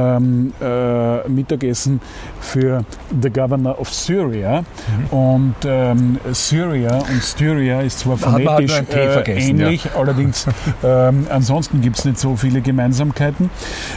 ähm, 0.00 0.52
äh, 0.60 1.28
Mittagessen 1.28 2.00
für 2.40 2.84
the 3.22 3.30
Governor 3.30 3.78
of 3.78 3.92
Syria 3.92 4.62
mhm. 4.62 5.18
und 5.18 5.54
ähm, 5.64 6.18
Syria 6.32 6.98
und 6.98 7.22
Styria 7.22 7.80
ist 7.80 8.00
zwar 8.00 8.16
phonetisch 8.16 8.72
halt 8.72 9.28
äh, 9.28 9.32
ähnlich, 9.32 9.84
ja. 9.84 9.90
allerdings 9.96 10.46
ähm, 10.84 11.26
ansonsten 11.30 11.80
gibt 11.80 11.98
es 11.98 12.04
nicht 12.04 12.18
so 12.18 12.36
viele 12.36 12.60
Gemeinsamkeiten. 12.60 13.50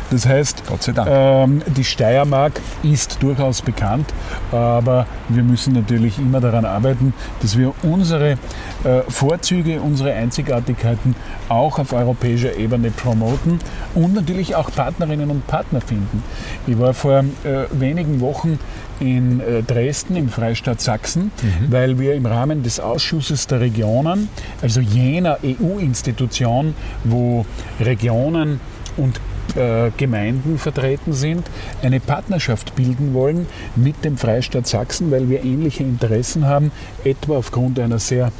Das 0.10 0.26
heißt, 0.26 0.64
ähm, 1.08 1.62
die 1.68 1.84
Steiermark 1.84 2.54
ist 2.84 3.22
durchaus 3.22 3.62
bekannt, 3.62 4.14
aber 4.52 5.06
wir 5.30 5.44
müssen 5.44 5.74
natürlich 5.74 6.20
immer 6.20 6.40
daran 6.40 6.66
arbeiten, 6.66 7.14
dass 7.42 7.58
wir 7.58 7.74
unsere 7.84 8.32
äh, 8.32 9.02
Vorzüge, 9.08 9.82
unsere 9.82 10.14
Einzigartigkeiten 10.14 11.16
auch 11.50 11.80
auf 11.80 11.94
europäischer 11.94 12.56
Ebene 12.58 12.92
promoten 12.92 13.60
und 13.96 14.14
natürlich 14.14 14.56
auch 14.56 14.72
Partnerinnen 14.72 15.30
und 15.30 15.48
Partner 15.48 15.82
finden. 15.94 16.24
Ich 16.68 16.80
war 16.80 16.94
vor 16.94 17.20
äh, 17.20 17.66
wenigen 17.72 18.20
Wochen 18.20 18.60
in 19.00 19.40
äh, 19.40 19.64
Dresden 19.64 20.16
im 20.16 20.30
Freistaat 20.30 20.82
Sachsen, 20.82 21.32
mhm. 21.42 21.72
weil 21.72 22.00
wir 22.00 22.16
im 22.16 22.26
Rahmen 22.26 22.64
des 22.64 22.80
Ausschusses 22.80 23.48
der 23.48 23.60
Regionen, 23.60 24.30
also 24.62 24.82
jener 24.82 25.38
EU-Institution, 25.44 26.76
wo 27.04 27.46
Regionen 27.80 28.60
und 28.98 29.20
äh, 29.56 29.92
Gemeinden 29.98 30.58
vertreten 30.58 31.14
sind, 31.14 31.46
eine 31.82 32.00
Partnerschaft 32.00 32.76
bilden 32.76 33.14
wollen 33.14 33.48
mit 33.76 34.04
dem 34.04 34.18
Freistaat 34.18 34.68
Sachsen, 34.68 35.12
weil 35.12 35.30
wir 35.30 35.44
ähnliche 35.44 35.84
Interessen 35.84 36.46
haben, 36.46 36.72
etwa 37.04 37.38
aufgrund 37.38 37.80
einer 37.80 38.00
sehr 38.00 38.32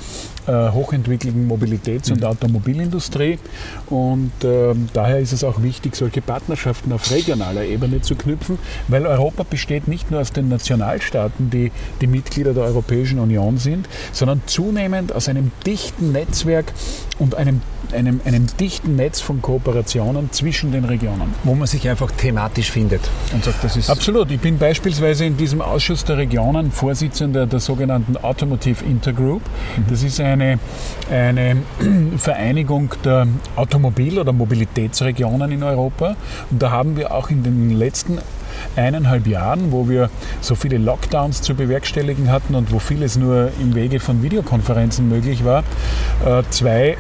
äh, 0.48 0.72
hochentwickelten 0.72 1.48
Mobilitäts- 1.48 2.12
und 2.12 2.22
mhm. 2.22 2.28
Automobilindustrie. 2.28 3.40
Und 3.88 4.32
äh, 4.44 4.74
daher 4.94 5.20
ist 5.20 5.32
es 5.32 5.44
auch 5.44 5.62
wichtig, 5.62 5.96
solche 5.96 6.22
Partnerschaften 6.22 6.92
auf 6.92 7.12
regionaler 7.12 7.64
Ebene 7.64 8.02
zu 8.02 8.16
knüpfen, 8.16 8.58
weil 8.88 9.06
Europa 9.06 9.44
besteht 9.50 9.88
nicht 9.88 10.12
nur 10.12 10.20
aus 10.20 10.34
den 10.34 10.50
Nationalstaaten, 10.50 11.50
die 11.50 11.72
die 12.02 12.08
Mitglieder 12.08 12.54
der 12.54 12.64
Europäischen 12.64 13.20
Union 13.20 13.58
sind, 13.58 13.88
sondern 14.12 14.42
zunehmend 14.46 15.14
aus 15.14 15.30
einem 15.30 15.52
dichten 15.66 16.12
Netzwerk 16.12 16.74
und 17.20 17.36
einem, 17.36 17.62
einem, 17.94 18.22
einem 18.26 18.48
dichten 18.60 18.96
Netz 18.96 19.22
von 19.22 19.42
Kooperationen 19.42 20.32
zwischen 20.32 20.72
den 20.72 20.86
Regionen. 20.86 21.34
Wo 21.44 21.56
man 21.56 21.68
sich 21.68 21.88
einfach 21.90 22.12
thematisch 22.12 22.72
findet 22.72 23.02
und 23.34 23.44
sagt, 23.44 23.64
das 23.64 23.78
ist. 23.78 23.90
Absolut. 23.90 24.32
Ich 24.32 24.40
bin 24.40 24.58
beispielsweise 24.58 25.26
in 25.26 25.38
diesem 25.38 25.62
Ausschuss 25.62 26.04
der 26.06 26.18
Regionen 26.18 26.72
Vorsitzender 26.72 27.46
der 27.46 27.60
sogenannten 27.60 28.18
Automotive 28.18 28.84
Intergroup. 28.84 29.42
Mhm. 29.42 29.86
Das 29.90 30.04
ist 30.04 30.20
eine, 30.20 30.60
eine 31.10 31.58
Vereinigung 32.18 32.94
der 33.04 33.28
Automobil- 33.56 34.20
oder 34.20 34.34
Mobilitätsregionen 34.34 35.52
in 35.52 35.64
Europa. 35.64 36.16
Und 36.50 36.62
da 36.62 36.72
haben 36.72 36.98
wir 36.98 37.14
auch 37.14 37.30
in 37.30 37.44
den 37.44 37.78
letzten 37.78 38.20
eineinhalb 38.76 39.28
Jahren, 39.28 39.72
wo 39.72 39.90
wir 39.90 40.10
so 40.42 40.56
viele 40.56 40.78
Lockdowns 40.78 41.42
zu 41.42 41.56
bewerkstelligen 41.56 42.32
hatten 42.32 42.56
und 42.56 42.72
wo 42.72 42.80
vieles 42.80 43.18
nur 43.18 43.52
im 43.62 43.76
Wege 43.76 44.00
von 44.00 44.24
Videokonferenzen 44.24 45.08
möglich 45.08 45.46
war, 45.46 45.64
äh, 46.26 46.44
zwei 46.50 46.98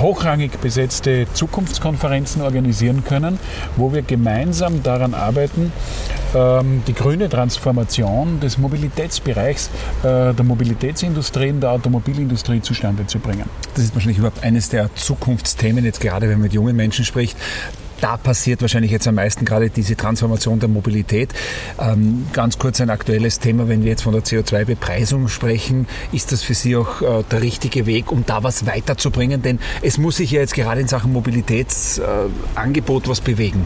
hochrangig 0.00 0.58
besetzte 0.58 1.26
Zukunftskonferenzen 1.32 2.42
organisieren 2.42 3.04
können, 3.04 3.38
wo 3.76 3.92
wir 3.92 4.02
gemeinsam 4.02 4.82
daran 4.82 5.14
arbeiten, 5.14 5.72
ähm, 6.34 6.82
die 6.86 6.94
grüne 6.94 7.28
Transformation 7.28 8.40
des 8.40 8.58
Mobilitätsbereichs 8.58 9.70
äh, 10.02 10.34
der 10.34 10.44
Mobilitätsindustrie 10.44 11.50
und 11.50 11.60
der 11.60 11.70
Automobilindustrie 11.72 12.60
zustande 12.60 13.06
zu 13.06 13.18
bringen. 13.18 13.48
Das 13.74 13.84
ist 13.84 13.94
wahrscheinlich 13.94 14.18
überhaupt 14.18 14.44
eines 14.44 14.68
der 14.68 14.94
Zukunftsthemen, 14.94 15.84
jetzt 15.84 16.00
gerade 16.00 16.26
wenn 16.26 16.34
man 16.34 16.42
mit 16.42 16.52
jungen 16.52 16.76
Menschen 16.76 17.04
spricht 17.04 17.36
da 18.00 18.16
passiert 18.16 18.60
wahrscheinlich 18.62 18.90
jetzt 18.90 19.06
am 19.08 19.16
meisten 19.16 19.44
gerade 19.44 19.70
diese 19.70 19.96
Transformation 19.96 20.60
der 20.60 20.68
Mobilität. 20.68 21.30
Ähm, 21.78 22.26
ganz 22.32 22.58
kurz 22.58 22.80
ein 22.80 22.90
aktuelles 22.90 23.38
Thema, 23.40 23.68
wenn 23.68 23.82
wir 23.82 23.90
jetzt 23.90 24.02
von 24.02 24.12
der 24.12 24.22
CO2-Bepreisung 24.22 25.28
sprechen, 25.28 25.86
ist 26.12 26.32
das 26.32 26.42
für 26.42 26.54
Sie 26.54 26.76
auch 26.76 27.02
äh, 27.02 27.24
der 27.30 27.42
richtige 27.42 27.86
Weg, 27.86 28.10
um 28.12 28.24
da 28.26 28.42
was 28.42 28.66
weiterzubringen? 28.66 29.42
Denn 29.42 29.58
es 29.82 29.98
muss 29.98 30.16
sich 30.16 30.30
ja 30.30 30.40
jetzt 30.40 30.54
gerade 30.54 30.80
in 30.80 30.88
Sachen 30.88 31.12
Mobilitätsangebot 31.12 33.06
äh, 33.06 33.08
was 33.08 33.20
bewegen. 33.20 33.64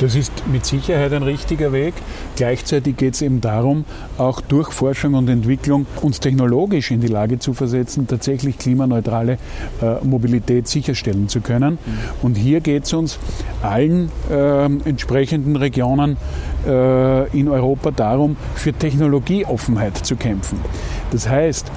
Das 0.00 0.14
ist 0.16 0.32
mit 0.50 0.66
Sicherheit 0.66 1.12
ein 1.12 1.22
richtiger 1.22 1.72
Weg. 1.72 1.94
Gleichzeitig 2.36 2.96
geht 2.96 3.14
es 3.14 3.22
eben 3.22 3.40
darum, 3.40 3.84
auch 4.18 4.40
durch 4.40 4.72
Forschung 4.72 5.14
und 5.14 5.28
Entwicklung 5.28 5.86
uns 6.00 6.18
technologisch 6.18 6.90
in 6.90 7.00
die 7.00 7.06
Lage 7.06 7.38
zu 7.38 7.54
versetzen, 7.54 8.06
tatsächlich 8.08 8.58
klimaneutrale 8.58 9.38
äh, 9.80 10.04
Mobilität 10.04 10.66
sicherstellen 10.66 11.28
zu 11.28 11.40
können. 11.40 11.78
Und 12.20 12.36
hier 12.36 12.60
geht 12.60 12.84
es 12.84 12.92
uns 12.92 13.18
allen 13.62 14.10
äh, 14.30 14.64
entsprechenden 14.64 15.56
Regionen 15.56 16.16
äh, 16.66 17.38
in 17.38 17.48
Europa 17.48 17.90
darum, 17.90 18.36
für 18.54 18.72
Technologieoffenheit 18.72 19.98
zu 19.98 20.16
kämpfen. 20.16 20.58
Das 21.10 21.28
heißt, 21.28 21.70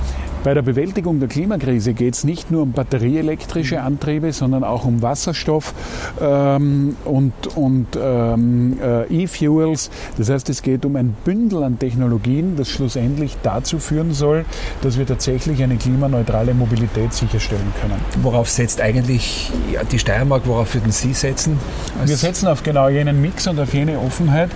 bei 0.45 0.53
der 0.53 0.61
Bewältigung 0.61 1.19
der 1.19 1.27
Klimakrise 1.27 1.95
geht 1.95 2.13
es 2.13 2.23
nicht 2.23 2.51
nur 2.51 2.61
um 2.61 2.71
batterieelektrische 2.71 3.81
Antriebe, 3.81 4.31
sondern 4.31 4.63
auch 4.63 4.85
um 4.85 5.01
Wasserstoff 5.01 5.73
ähm, 6.21 6.95
und, 7.03 7.33
und 7.55 7.87
ähm, 7.99 8.77
äh, 8.79 9.23
E-Fuels. 9.23 9.89
Das 10.19 10.29
heißt, 10.29 10.47
es 10.51 10.61
geht 10.61 10.85
um 10.85 10.97
ein 10.97 11.15
Bündel 11.25 11.63
an 11.63 11.79
Technologien, 11.79 12.57
das 12.57 12.69
schlussendlich 12.69 13.37
dazu 13.41 13.79
führen 13.79 14.13
soll, 14.13 14.45
dass 14.83 14.99
wir 14.99 15.07
tatsächlich 15.07 15.63
eine 15.63 15.77
klimaneutrale 15.77 16.53
Mobilität 16.53 17.11
sicherstellen 17.11 17.73
können. 17.81 17.99
Worauf 18.21 18.47
setzt 18.47 18.81
eigentlich 18.81 19.51
die 19.91 19.97
Steiermark, 19.97 20.43
worauf 20.45 20.75
würden 20.75 20.91
Sie 20.91 21.15
setzen? 21.15 21.57
Wir 22.05 22.17
setzen 22.17 22.47
auf 22.47 22.61
genau 22.61 22.89
jenen 22.89 23.19
Mix 23.19 23.47
und 23.47 23.59
auf 23.59 23.73
jene 23.73 23.97
Offenheit. 23.97 24.51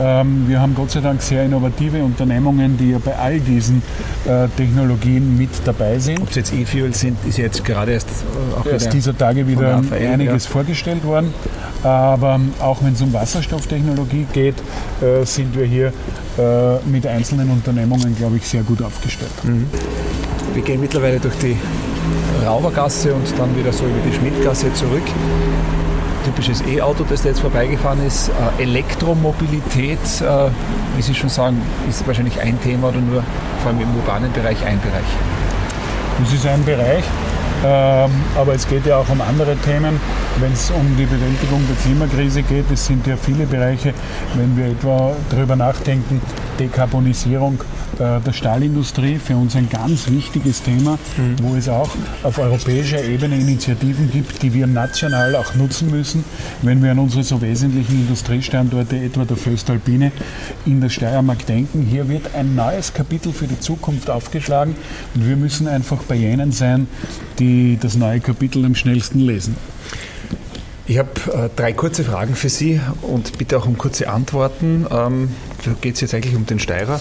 Ähm, 0.00 0.48
wir 0.48 0.60
haben 0.60 0.74
Gott 0.74 0.90
sei 0.90 1.00
Dank 1.00 1.22
sehr 1.22 1.44
innovative 1.44 2.02
Unternehmungen, 2.02 2.76
die 2.76 2.90
ja 2.90 2.98
bei 2.98 3.14
all 3.14 3.38
diesen 3.38 3.84
äh, 4.26 4.48
Technologien 4.56 5.27
mit 5.36 5.50
dabei 5.64 5.98
sind. 5.98 6.20
Ob 6.20 6.30
es 6.30 6.36
jetzt 6.36 6.52
E-Fuels 6.52 7.00
sind, 7.00 7.18
ist 7.26 7.38
jetzt 7.38 7.64
gerade 7.64 7.92
erst 7.92 8.08
äh, 8.08 8.60
auch 8.60 8.66
erst 8.66 8.92
dieser 8.92 9.16
Tage 9.16 9.46
wieder 9.46 9.76
Raphael, 9.76 10.08
einiges 10.08 10.44
ja. 10.44 10.50
vorgestellt 10.50 11.04
worden. 11.04 11.32
Aber 11.82 12.40
auch 12.60 12.82
wenn 12.82 12.94
es 12.94 13.02
um 13.02 13.12
Wasserstofftechnologie 13.12 14.26
geht, 14.32 14.56
äh, 15.00 15.24
sind 15.24 15.56
wir 15.56 15.64
hier 15.64 15.92
äh, 16.38 16.78
mit 16.88 17.06
einzelnen 17.06 17.50
Unternehmungen, 17.50 18.16
glaube 18.16 18.36
ich, 18.36 18.48
sehr 18.48 18.62
gut 18.62 18.82
aufgestellt. 18.82 19.32
Mhm. 19.44 19.66
Wir 20.54 20.62
gehen 20.62 20.80
mittlerweile 20.80 21.20
durch 21.20 21.36
die 21.36 21.56
Raubergasse 22.44 23.14
und 23.14 23.26
dann 23.38 23.56
wieder 23.56 23.72
so 23.72 23.84
über 23.84 24.00
die 24.08 24.14
Schmidtgasse 24.14 24.72
zurück 24.72 25.02
typisches 26.28 26.62
E-Auto, 26.66 27.04
das 27.08 27.22
da 27.22 27.30
jetzt 27.30 27.40
vorbeigefahren 27.40 28.04
ist. 28.06 28.28
Äh, 28.28 28.62
Elektromobilität, 28.62 29.98
äh, 30.20 30.50
wie 30.96 31.02
Sie 31.02 31.14
schon 31.14 31.30
sagen, 31.30 31.60
ist 31.88 32.06
wahrscheinlich 32.06 32.38
ein 32.40 32.60
Thema 32.60 32.88
oder 32.88 33.00
nur 33.00 33.22
vor 33.62 33.72
allem 33.72 33.80
im 33.80 33.96
urbanen 33.96 34.32
Bereich 34.32 34.62
ein 34.64 34.78
Bereich. 34.80 35.08
Das 36.22 36.32
ist 36.32 36.46
ein 36.46 36.64
Bereich, 36.64 37.04
ähm, 37.64 38.10
aber 38.36 38.54
es 38.54 38.68
geht 38.68 38.86
ja 38.86 38.98
auch 38.98 39.08
um 39.08 39.20
andere 39.20 39.56
Themen, 39.56 40.00
wenn 40.40 40.52
es 40.52 40.70
um 40.70 40.96
die 40.96 41.06
Bewältigung 41.06 41.60
der 41.68 41.76
Klimakrise 41.76 42.42
geht. 42.42 42.70
Es 42.70 42.86
sind 42.86 43.06
ja 43.06 43.16
viele 43.16 43.46
Bereiche, 43.46 43.92
wenn 44.36 44.56
wir 44.56 44.66
etwa 44.66 45.12
darüber 45.30 45.56
nachdenken, 45.56 46.20
Dekarbonisierung 46.58 47.60
äh, 47.98 48.20
der 48.20 48.32
Stahlindustrie, 48.32 49.16
für 49.16 49.36
uns 49.36 49.56
ein 49.56 49.68
ganz 49.68 50.08
wichtiges 50.08 50.62
Thema, 50.62 50.98
mhm. 51.16 51.36
wo 51.42 51.56
es 51.56 51.68
auch 51.68 51.90
auf 52.22 52.38
europäischer 52.38 53.02
Ebene 53.02 53.36
Initiativen 53.36 54.10
gibt, 54.10 54.42
die 54.42 54.54
wir 54.54 54.66
national 54.66 55.34
auch 55.34 55.54
nutzen 55.54 55.90
müssen, 55.90 56.24
wenn 56.62 56.82
wir 56.82 56.92
an 56.92 56.98
unsere 57.00 57.24
so 57.24 57.40
wesentlichen 57.40 58.02
Industriestandorte, 58.02 58.96
etwa 58.96 59.24
der 59.24 59.36
Föstalpine 59.36 60.12
in 60.66 60.80
der 60.80 60.90
Steiermark 60.90 61.44
denken. 61.46 61.86
Hier 61.90 62.08
wird 62.08 62.34
ein 62.34 62.54
neues 62.54 62.92
Kapitel 62.92 63.32
für 63.32 63.46
die 63.46 63.58
Zukunft 63.58 64.10
aufgeschlagen 64.10 64.76
und 65.14 65.28
wir 65.28 65.36
müssen 65.36 65.66
einfach 65.66 65.98
bei 66.04 66.14
jenen 66.14 66.52
sein, 66.52 66.86
die 67.38 67.47
das 67.80 67.96
neue 67.96 68.20
Kapitel 68.20 68.64
am 68.64 68.74
schnellsten 68.74 69.20
lesen. 69.20 69.56
Ich 70.88 70.96
habe 70.96 71.10
äh, 71.32 71.50
drei 71.54 71.74
kurze 71.74 72.02
Fragen 72.02 72.34
für 72.34 72.48
Sie 72.48 72.80
und 73.02 73.36
bitte 73.36 73.58
auch 73.58 73.66
um 73.66 73.76
kurze 73.76 74.08
Antworten. 74.08 74.86
Ähm, 74.90 75.28
da 75.64 75.72
geht 75.78 75.96
es 75.96 76.00
jetzt 76.00 76.14
eigentlich 76.14 76.34
um 76.34 76.46
den 76.46 76.58
Steirer. 76.58 76.98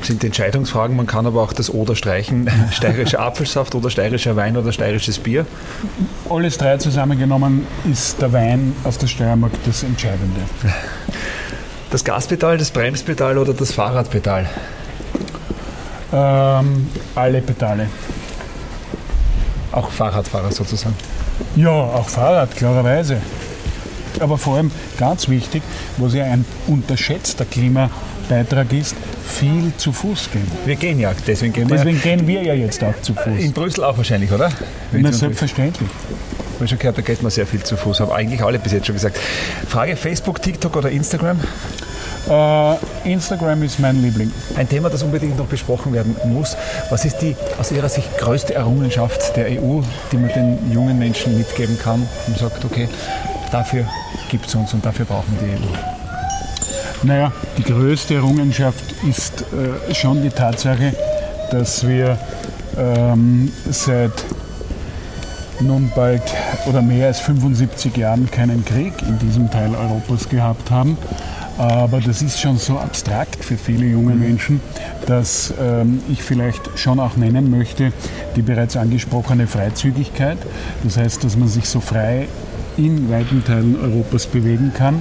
Das 0.00 0.08
sind 0.08 0.24
Entscheidungsfragen, 0.24 0.96
man 0.96 1.06
kann 1.06 1.26
aber 1.26 1.40
auch 1.40 1.52
das 1.52 1.70
Oder 1.70 1.94
streichen. 1.94 2.50
Steirischer 2.72 3.20
Apfelsaft 3.20 3.76
oder 3.76 3.90
steirischer 3.90 4.34
Wein 4.34 4.56
oder 4.56 4.72
steirisches 4.72 5.20
Bier? 5.20 5.46
Alles 6.28 6.58
drei 6.58 6.78
zusammengenommen 6.78 7.64
ist 7.90 8.20
der 8.20 8.32
Wein 8.32 8.74
aus 8.82 8.98
der 8.98 9.06
Steiermark 9.06 9.52
das 9.64 9.84
Entscheidende. 9.84 10.40
Das 11.90 12.02
Gaspedal, 12.02 12.58
das 12.58 12.72
Bremspedal 12.72 13.38
oder 13.38 13.54
das 13.54 13.70
Fahrradpedal? 13.70 14.50
Ähm, 16.12 16.88
alle 17.14 17.40
Pedale. 17.40 17.88
Auch 19.76 19.90
Fahrradfahrer 19.90 20.50
sozusagen? 20.52 20.96
Ja, 21.54 21.70
auch 21.70 22.08
Fahrrad, 22.08 22.56
klarerweise. 22.56 23.18
Aber 24.20 24.38
vor 24.38 24.56
allem 24.56 24.70
ganz 24.96 25.28
wichtig, 25.28 25.62
was 25.98 26.14
ja 26.14 26.24
ein 26.24 26.46
unterschätzter 26.66 27.44
Klimabeitrag 27.44 28.72
ist, 28.72 28.96
viel 29.26 29.72
zu 29.76 29.92
Fuß 29.92 30.30
gehen. 30.32 30.50
Wir 30.64 30.76
gehen 30.76 30.98
ja, 30.98 31.12
deswegen 31.26 31.52
gehen 31.52 31.68
wir. 31.68 31.76
Deswegen 31.76 32.00
gehen 32.00 32.26
wir 32.26 32.42
ja 32.42 32.54
jetzt 32.54 32.82
auch 32.82 32.98
zu 33.02 33.12
Fuß. 33.12 33.38
In 33.38 33.52
Brüssel 33.52 33.84
auch 33.84 33.98
wahrscheinlich, 33.98 34.32
oder? 34.32 34.50
Na, 34.92 35.12
selbstverständlich. 35.12 35.90
Ich 35.90 36.54
habe 36.56 36.68
schon 36.68 36.78
gehört, 36.78 36.96
da 36.96 37.02
geht 37.02 37.22
man 37.22 37.30
sehr 37.30 37.46
viel 37.46 37.62
zu 37.62 37.76
Fuß. 37.76 38.00
Haben 38.00 38.12
eigentlich 38.12 38.42
alle 38.42 38.58
bis 38.58 38.72
jetzt 38.72 38.86
schon 38.86 38.94
gesagt. 38.94 39.18
Frage: 39.68 39.94
Facebook, 39.94 40.40
TikTok 40.40 40.74
oder 40.74 40.90
Instagram? 40.90 41.38
Uh, 42.28 42.76
Instagram 43.04 43.62
ist 43.62 43.78
mein 43.78 44.02
Liebling. 44.02 44.32
Ein 44.56 44.68
Thema, 44.68 44.90
das 44.90 45.04
unbedingt 45.04 45.38
noch 45.38 45.46
besprochen 45.46 45.92
werden 45.92 46.16
muss. 46.24 46.56
Was 46.90 47.04
ist 47.04 47.18
die 47.18 47.36
aus 47.56 47.70
Ihrer 47.70 47.88
Sicht 47.88 48.18
größte 48.18 48.52
Errungenschaft 48.52 49.36
der 49.36 49.46
EU, 49.46 49.80
die 50.10 50.16
man 50.16 50.30
den 50.30 50.72
jungen 50.72 50.98
Menschen 50.98 51.38
mitgeben 51.38 51.78
kann 51.78 52.04
und 52.26 52.36
sagt, 52.36 52.64
okay, 52.64 52.88
dafür 53.52 53.84
gibt 54.28 54.46
es 54.46 54.54
uns 54.56 54.74
und 54.74 54.84
dafür 54.84 55.04
brauchen 55.04 55.36
wir 55.38 55.46
die 55.46 55.54
EU? 55.54 55.68
Naja, 57.04 57.32
die 57.58 57.62
größte 57.62 58.14
Errungenschaft 58.14 58.82
ist 59.08 59.42
äh, 59.42 59.94
schon 59.94 60.20
die 60.22 60.30
Tatsache, 60.30 60.94
dass 61.52 61.86
wir 61.86 62.18
ähm, 62.76 63.52
seit 63.70 64.10
nun 65.60 65.92
bald 65.94 66.22
oder 66.66 66.82
mehr 66.82 67.06
als 67.06 67.20
75 67.20 67.96
Jahren 67.96 68.28
keinen 68.28 68.64
Krieg 68.64 68.94
in 69.02 69.16
diesem 69.20 69.48
Teil 69.48 69.74
Europas 69.76 70.28
gehabt 70.28 70.72
haben 70.72 70.98
aber 71.58 72.00
das 72.00 72.22
ist 72.22 72.40
schon 72.40 72.58
so 72.58 72.78
abstrakt 72.78 73.44
für 73.44 73.56
viele 73.56 73.86
junge. 73.86 74.14
Menschen, 74.14 74.60
dass 75.06 75.52
ähm, 75.60 76.00
ich 76.10 76.22
vielleicht 76.22 76.78
schon 76.78 77.00
auch 77.00 77.16
nennen 77.16 77.50
möchte, 77.50 77.92
die 78.34 78.42
bereits 78.42 78.76
angesprochene 78.76 79.46
Freizügigkeit. 79.46 80.38
Das 80.84 80.96
heißt, 80.96 81.24
dass 81.24 81.36
man 81.36 81.48
sich 81.48 81.68
so 81.68 81.80
frei 81.80 82.28
in 82.76 83.10
weiten 83.10 83.42
Teilen 83.44 83.76
Europas 83.80 84.26
bewegen 84.26 84.72
kann, 84.74 84.96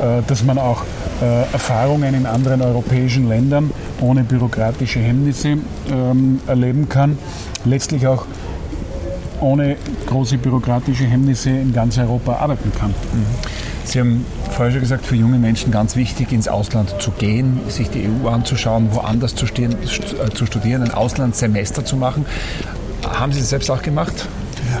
äh, 0.00 0.22
dass 0.26 0.44
man 0.44 0.58
auch 0.58 0.84
äh, 1.22 1.42
Erfahrungen 1.52 2.14
in 2.14 2.26
anderen 2.26 2.60
europäischen 2.60 3.28
Ländern 3.28 3.70
ohne 4.00 4.22
bürokratische 4.22 5.00
Hemmnisse 5.00 5.58
ähm, 5.90 6.40
erleben 6.46 6.88
kann, 6.88 7.18
letztlich 7.64 8.06
auch 8.06 8.26
ohne 9.40 9.76
große 10.06 10.38
bürokratische 10.38 11.04
Hemmnisse 11.04 11.50
in 11.50 11.72
ganz 11.72 11.98
Europa 11.98 12.36
arbeiten 12.36 12.72
kann. 12.78 12.90
Mhm. 12.90 13.26
Sie 13.84 14.00
haben 14.00 14.26
vorher 14.56 14.72
schon 14.72 14.80
gesagt, 14.80 15.04
für 15.04 15.16
junge 15.16 15.38
Menschen 15.38 15.70
ganz 15.70 15.96
wichtig, 15.96 16.32
ins 16.32 16.48
Ausland 16.48 16.94
zu 16.98 17.10
gehen, 17.10 17.60
sich 17.68 17.90
die 17.90 18.08
EU 18.08 18.28
anzuschauen, 18.28 18.88
woanders 18.92 19.34
zu, 19.34 19.46
stehen, 19.46 19.72
äh, 19.72 20.30
zu 20.30 20.46
studieren, 20.46 20.82
ein 20.82 20.92
Auslandssemester 20.92 21.84
zu 21.84 21.96
machen. 21.96 22.24
Haben 23.06 23.32
Sie 23.32 23.40
das 23.40 23.50
selbst 23.50 23.70
auch 23.70 23.82
gemacht? 23.82 24.26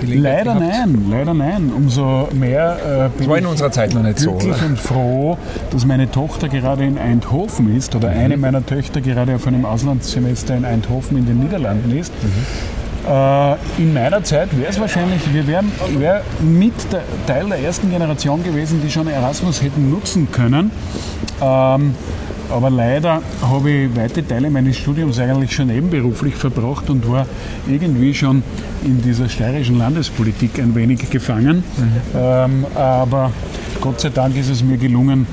Leider 0.02 0.54
gehabt? 0.54 0.60
nein, 0.60 1.06
leider 1.10 1.34
nein. 1.34 1.70
Umso 1.74 2.28
mehr 2.32 3.10
äh, 3.14 3.18
bin 3.18 3.28
war 3.28 3.38
in 3.38 3.46
unserer 3.46 3.70
Zeit 3.70 3.94
noch 3.94 4.02
nicht 4.02 4.18
glücklich 4.18 4.56
so, 4.56 4.66
und 4.66 4.78
froh, 4.78 5.38
dass 5.70 5.84
meine 5.84 6.10
Tochter 6.10 6.48
gerade 6.48 6.84
in 6.84 6.98
Eindhoven 6.98 7.76
ist 7.76 7.94
oder 7.94 8.10
mhm. 8.10 8.18
eine 8.18 8.36
meiner 8.36 8.64
Töchter 8.64 9.00
gerade 9.00 9.34
auf 9.34 9.46
einem 9.46 9.64
Auslandssemester 9.64 10.56
in 10.56 10.64
Eindhoven 10.64 11.18
in 11.18 11.26
den 11.26 11.38
Niederlanden 11.40 11.96
ist. 11.96 12.12
Mhm. 12.22 12.75
Äh, 13.06 13.54
in 13.78 13.94
meiner 13.94 14.22
Zeit 14.24 14.56
wäre 14.58 14.70
es 14.70 14.80
wahrscheinlich, 14.80 15.22
wir 15.32 15.46
wären 15.46 15.70
wär 15.98 16.22
mit 16.40 16.92
der, 16.92 17.02
Teil 17.26 17.46
der 17.48 17.60
ersten 17.60 17.90
Generation 17.90 18.42
gewesen, 18.42 18.80
die 18.84 18.90
schon 18.90 19.06
Erasmus 19.06 19.62
hätten 19.62 19.90
nutzen 19.90 20.28
können. 20.32 20.70
Ähm, 21.40 21.94
aber 22.50 22.70
leider 22.70 23.22
habe 23.42 23.70
ich 23.70 23.96
weite 23.96 24.26
Teile 24.26 24.50
meines 24.50 24.76
Studiums 24.76 25.18
eigentlich 25.18 25.52
schon 25.52 25.68
nebenberuflich 25.68 26.34
verbracht 26.34 26.90
und 26.90 27.08
war 27.10 27.26
irgendwie 27.68 28.14
schon 28.14 28.42
in 28.84 29.02
dieser 29.02 29.28
steirischen 29.28 29.78
Landespolitik 29.78 30.58
ein 30.58 30.74
wenig 30.74 31.10
gefangen. 31.10 31.64
Mhm. 31.76 31.92
Ähm, 32.16 32.66
aber 32.74 33.30
Gott 33.80 34.00
sei 34.00 34.10
Dank 34.10 34.36
ist 34.36 34.48
es 34.48 34.62
mir 34.62 34.78
gelungen, 34.78 35.26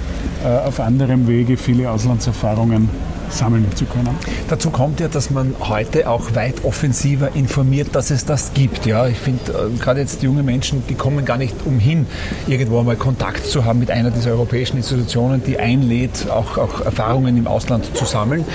äh, 0.43 0.47
auf 0.47 0.79
anderem 0.79 1.27
Wege 1.27 1.57
viele 1.57 1.89
Auslandserfahrungen 1.89 2.89
sammeln 3.33 3.65
zu 3.75 3.85
können. 3.85 4.15
Dazu 4.47 4.69
kommt 4.69 4.99
ja, 4.99 5.07
dass 5.07 5.29
man 5.29 5.55
heute 5.59 6.09
auch 6.09 6.35
weit 6.35 6.63
offensiver 6.63 7.35
informiert, 7.35 7.89
dass 7.93 8.11
es 8.11 8.25
das 8.25 8.53
gibt. 8.53 8.85
Ja, 8.85 9.07
ich 9.07 9.17
finde, 9.17 9.51
äh, 9.51 9.77
gerade 9.79 9.99
jetzt 9.99 10.23
junge 10.23 10.43
Menschen, 10.43 10.83
die 10.87 10.95
kommen 10.95 11.25
gar 11.25 11.37
nicht 11.37 11.55
umhin, 11.65 12.05
irgendwo 12.47 12.79
einmal 12.79 12.95
Kontakt 12.95 13.45
zu 13.45 13.65
haben 13.65 13.79
mit 13.79 13.91
einer 13.91 14.11
dieser 14.11 14.31
europäischen 14.31 14.77
Institutionen, 14.77 15.43
die 15.43 15.59
einlädt, 15.59 16.29
auch, 16.29 16.57
auch 16.57 16.81
Erfahrungen 16.81 17.37
im 17.37 17.47
Ausland 17.47 17.95
zu 17.95 18.05
sammeln. 18.05 18.45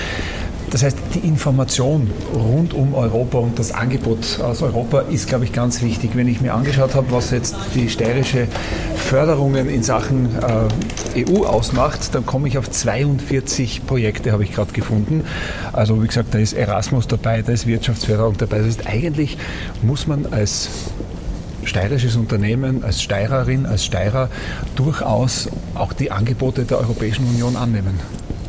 Das 0.70 0.82
heißt, 0.82 0.98
die 1.14 1.26
Information 1.26 2.10
rund 2.34 2.74
um 2.74 2.94
Europa 2.94 3.38
und 3.38 3.58
das 3.58 3.72
Angebot 3.72 4.40
aus 4.40 4.62
Europa 4.62 5.00
ist, 5.00 5.26
glaube 5.28 5.44
ich, 5.44 5.52
ganz 5.52 5.82
wichtig. 5.82 6.10
Wenn 6.14 6.28
ich 6.28 6.40
mir 6.40 6.52
angeschaut 6.52 6.94
habe, 6.94 7.10
was 7.10 7.30
jetzt 7.30 7.56
die 7.74 7.88
steirische 7.88 8.46
Förderungen 8.96 9.70
in 9.70 9.82
Sachen 9.82 10.28
äh, 11.14 11.24
EU 11.24 11.46
ausmacht, 11.46 12.14
dann 12.14 12.26
komme 12.26 12.48
ich 12.48 12.58
auf 12.58 12.70
42 12.70 13.86
Projekte, 13.86 14.32
habe 14.32 14.44
ich 14.44 14.52
gerade 14.52 14.72
gefunden. 14.72 15.24
Also 15.72 16.02
wie 16.02 16.06
gesagt, 16.06 16.34
da 16.34 16.38
ist 16.38 16.52
Erasmus 16.52 17.06
dabei, 17.08 17.40
da 17.40 17.52
ist 17.52 17.66
Wirtschaftsförderung 17.66 18.36
dabei. 18.36 18.58
Das 18.58 18.66
heißt, 18.66 18.86
eigentlich 18.86 19.38
muss 19.82 20.06
man 20.06 20.26
als 20.26 20.68
steirisches 21.64 22.16
Unternehmen, 22.16 22.84
als 22.84 23.02
Steirerin, 23.02 23.64
als 23.64 23.84
Steirer 23.84 24.28
durchaus 24.76 25.48
auch 25.74 25.92
die 25.94 26.10
Angebote 26.10 26.64
der 26.64 26.78
Europäischen 26.78 27.26
Union 27.26 27.56
annehmen. 27.56 27.98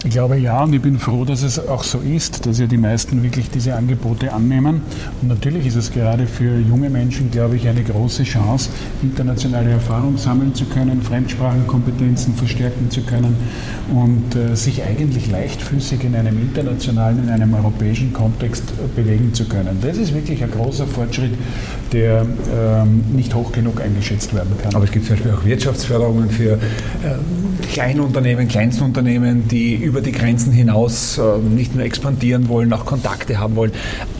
Ich 0.05 0.11
glaube 0.11 0.37
ja 0.37 0.63
und 0.63 0.71
ich 0.71 0.81
bin 0.81 0.97
froh, 0.97 1.25
dass 1.25 1.43
es 1.43 1.59
auch 1.67 1.83
so 1.83 1.99
ist, 1.99 2.45
dass 2.45 2.57
ja 2.57 2.67
die 2.67 2.77
meisten 2.77 3.21
wirklich 3.21 3.49
diese 3.49 3.75
Angebote 3.75 4.31
annehmen. 4.31 4.81
Und 5.21 5.27
natürlich 5.27 5.65
ist 5.67 5.75
es 5.75 5.91
gerade 5.91 6.25
für 6.25 6.57
junge 6.57 6.89
Menschen, 6.89 7.29
glaube 7.31 7.57
ich, 7.57 7.67
eine 7.67 7.83
große 7.83 8.23
Chance, 8.23 8.69
internationale 9.03 9.71
Erfahrung 9.71 10.17
sammeln 10.17 10.55
zu 10.55 10.63
können, 10.65 11.01
Fremdsprachenkompetenzen 11.01 12.33
verstärken 12.33 12.89
zu 12.89 13.01
können 13.01 13.35
und 13.93 14.37
äh, 14.37 14.55
sich 14.55 14.81
eigentlich 14.85 15.29
leichtfüßig 15.29 16.05
in 16.05 16.15
einem 16.15 16.37
internationalen, 16.39 17.21
in 17.25 17.29
einem 17.29 17.53
europäischen 17.53 18.13
Kontext 18.13 18.71
äh, 18.71 19.01
bewegen 19.01 19.33
zu 19.33 19.49
können. 19.49 19.79
Das 19.81 19.97
ist 19.97 20.13
wirklich 20.13 20.41
ein 20.41 20.51
großer 20.51 20.87
Fortschritt, 20.87 21.33
der 21.91 22.25
ähm, 22.55 23.03
nicht 23.11 23.35
hoch 23.35 23.51
genug 23.51 23.81
eingeschätzt 23.81 24.33
werden 24.33 24.55
kann. 24.63 24.73
Aber 24.75 24.85
es 24.85 24.91
gibt 24.91 25.07
zum 25.07 25.17
Beispiel 25.17 25.33
auch 25.33 25.43
Wirtschaftsförderungen 25.43 26.29
für 26.29 26.53
äh, 26.53 26.57
Kleinunternehmen, 27.73 28.47
Kleinstunternehmen, 28.47 29.47
die 29.49 29.88
über 29.89 30.01
die 30.01 30.11
Grenzen 30.11 30.51
hinaus 30.51 31.17
äh, 31.17 31.37
nicht 31.39 31.73
nur 31.73 31.83
expandieren 31.83 32.47
wollen, 32.47 32.71
auch 32.73 32.85
Kontakte 32.85 33.39
haben 33.39 33.55
wollen. 33.55 33.71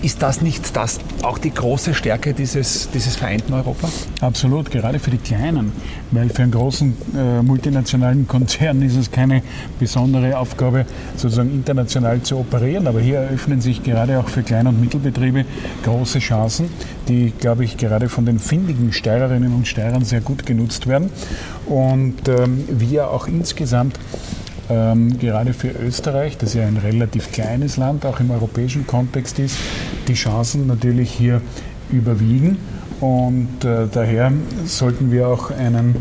Ist 0.02 0.24
das 0.24 0.42
nicht 0.42 0.76
das 0.76 1.00
auch 1.22 1.38
die 1.38 1.52
große 1.54 1.94
Stärke 1.94 2.34
dieses, 2.34 2.90
dieses 2.90 3.16
vereinten 3.16 3.54
Europa? 3.54 3.88
Absolut, 4.20 4.72
gerade 4.72 4.98
für 4.98 5.12
die 5.12 5.20
Kleinen, 5.20 5.72
weil 6.10 6.30
für 6.30 6.42
einen 6.42 6.52
großen 6.52 6.98
äh, 7.16 7.44
multinationalen 7.44 8.28
Konzern 8.28 8.82
ist 8.82 8.96
es 8.96 9.12
keine 9.12 9.44
besondere 9.80 10.40
Aufgabe, 10.40 10.88
sozusagen 11.16 11.52
international 11.52 12.20
zu 12.24 12.38
operieren. 12.38 12.88
Aber 12.88 13.00
hier 13.00 13.20
eröffnen 13.20 13.62
sich 13.62 13.84
gerade 13.84 14.20
auch 14.20 14.28
für 14.28 14.42
Klein- 14.42 14.66
und 14.66 14.82
Mittelbetriebe 14.82 15.46
große 15.84 16.18
Chancen, 16.18 16.70
die, 17.08 17.32
glaube 17.40 17.64
ich, 17.64 17.78
gerade 17.78 18.10
von 18.10 18.26
den 18.26 18.40
findigen 18.40 18.92
Steirerinnen 18.92 19.54
und 19.54 19.68
Steirern 19.68 20.04
sehr 20.04 20.22
gut 20.22 20.48
genutzt 20.48 20.88
werden. 20.88 21.12
Und 21.68 22.28
ähm, 22.28 22.64
wir 22.70 23.12
auch 23.12 23.28
insgesamt 23.28 24.00
ähm, 24.70 25.18
gerade 25.18 25.54
für 25.54 25.70
Österreich, 25.70 26.38
das 26.38 26.54
ja 26.54 26.66
ein 26.66 26.78
relativ 26.78 27.32
kleines 27.32 27.78
Land, 27.78 28.06
auch 28.06 28.20
im 28.20 28.32
europäischen 28.32 28.86
Kontext 28.86 29.40
ist, 29.40 29.58
die 30.08 30.14
Chancen 30.14 30.68
natürlich 30.68 31.12
hier 31.12 31.42
überwiegen. 31.92 32.58
Und 33.02 33.64
äh, 33.64 33.88
daher 33.92 34.32
sollten 34.66 35.12
wir 35.12 35.28
auch 35.28 35.52
einen 35.52 35.96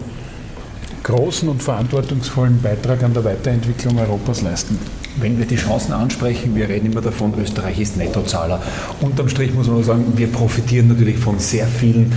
großen 1.03 1.49
und 1.49 1.63
verantwortungsvollen 1.63 2.61
Beitrag 2.61 3.03
an 3.03 3.15
der 3.15 3.25
Weiterentwicklung 3.25 3.99
Europas 3.99 4.43
leisten. 4.43 4.79
Wenn 5.21 5.39
wir 5.39 5.47
die 5.47 5.57
Chancen 5.57 5.93
ansprechen, 5.93 6.55
wir 6.55 6.69
reden 6.69 6.93
immer 6.93 7.01
davon, 7.01 7.33
Österreich 7.41 7.81
ist 7.81 7.97
Nettozahler. 7.97 8.63
Unterm 9.01 9.29
Strich 9.29 9.53
muss 9.53 9.67
man 9.67 9.83
sagen, 9.83 10.05
wir 10.17 10.29
profitieren 10.29 10.89
natürlich 10.89 11.19
von 11.19 11.39
sehr 11.39 11.67
vielen 11.67 12.13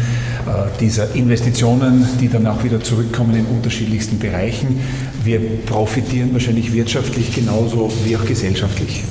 äh, 0.45 0.79
dieser 0.79 1.15
Investitionen, 1.15 2.07
die 2.19 2.29
dann 2.29 2.45
auch 2.45 2.63
wieder 2.63 2.81
zurückkommen 2.81 3.35
in 3.35 3.45
unterschiedlichsten 3.45 4.19
Bereichen. 4.19 4.79
Wir 5.23 5.39
profitieren 5.65 6.33
wahrscheinlich 6.33 6.73
wirtschaftlich 6.73 7.33
genauso 7.33 7.91
wie 8.05 8.15
auch 8.15 8.25
gesellschaftlich. 8.25 9.03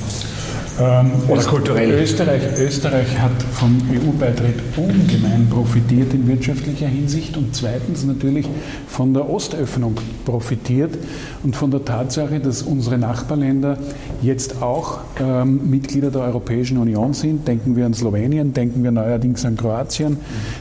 Ähm, 0.80 1.12
Oder 1.28 1.42
kulturell. 1.42 1.90
Österreich, 1.90 2.42
Österreich 2.58 3.18
hat 3.18 3.42
vom 3.52 3.78
EU-Beitritt 3.92 4.54
ungemein 4.76 5.46
profitiert 5.50 6.14
in 6.14 6.26
wirtschaftlicher 6.26 6.86
Hinsicht 6.86 7.36
und 7.36 7.54
zweitens 7.54 8.04
natürlich 8.04 8.48
von 8.88 9.12
der 9.12 9.28
Ostöffnung 9.28 9.96
profitiert 10.24 10.96
und 11.42 11.54
von 11.54 11.70
der 11.70 11.84
Tatsache, 11.84 12.40
dass 12.40 12.62
unsere 12.62 12.96
Nachbarländer 12.96 13.76
jetzt 14.22 14.62
auch 14.62 15.00
ähm, 15.20 15.68
Mitglieder 15.70 16.10
der 16.10 16.22
Europäischen 16.22 16.78
Union 16.78 17.12
sind. 17.12 17.46
Denken 17.46 17.76
wir 17.76 17.84
an 17.84 17.92
Slowenien, 17.92 18.54
denken 18.54 18.82
wir 18.82 18.90
neuerdings 18.90 19.44
an 19.44 19.56
Kroatien, 19.56 20.16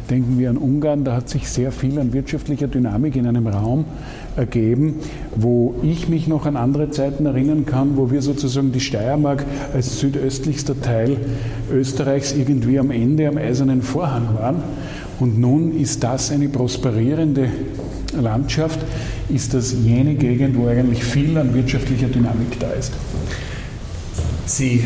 denken 0.10 0.38
wir 0.38 0.50
an 0.50 0.58
Ungarn. 0.58 1.06
Da 1.06 1.16
hat 1.16 1.30
sich 1.30 1.48
sehr 1.48 1.72
viel 1.72 1.98
an 1.98 2.12
wirtschaftlicher 2.12 2.68
Dynamik 2.68 3.16
in 3.16 3.26
einem 3.26 3.48
Raum 3.48 3.86
ergeben, 4.40 4.96
wo 5.36 5.76
ich 5.84 6.08
mich 6.08 6.28
noch 6.28 6.46
an 6.46 6.56
andere 6.56 6.90
Zeiten 6.90 7.26
erinnern 7.26 7.66
kann, 7.66 7.98
wo 7.98 8.10
wir 8.10 8.22
sozusagen 8.22 8.72
die 8.72 8.80
Steiermark 8.80 9.46
als 9.74 10.00
südöstlichster 10.00 10.82
Teil 10.82 11.18
Österreichs 11.72 12.34
irgendwie 12.34 12.80
am 12.80 12.90
Ende 12.90 13.28
am 13.28 13.38
eisernen 13.38 13.82
Vorhang 13.82 14.36
waren. 14.36 14.64
Und 15.20 15.38
nun 15.38 15.78
ist 15.78 16.04
das 16.04 16.32
eine 16.32 16.48
prosperierende 16.48 17.50
Landschaft, 18.20 18.80
ist 19.28 19.54
das 19.54 19.76
jene 19.84 20.16
Gegend, 20.16 20.58
wo 20.58 20.68
eigentlich 20.68 21.04
viel 21.04 21.38
an 21.38 21.54
wirtschaftlicher 21.54 22.08
Dynamik 22.08 22.60
da 22.60 22.72
ist. 22.72 22.94
Sie 24.46 24.84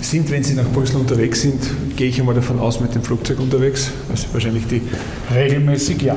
sind, 0.00 0.28
wenn 0.30 0.42
Sie 0.42 0.54
nach 0.54 0.68
Brüssel 0.72 0.96
unterwegs 0.96 1.42
sind, 1.42 1.60
gehe 1.96 2.08
ich 2.08 2.18
einmal 2.18 2.34
davon 2.34 2.58
aus, 2.58 2.80
mit 2.80 2.94
dem 2.94 3.02
Flugzeug 3.02 3.38
unterwegs. 3.38 3.92
Also 4.10 4.26
wahrscheinlich 4.32 4.66
die. 4.66 4.80
Regelmäßig 5.32 6.02
ja 6.02 6.16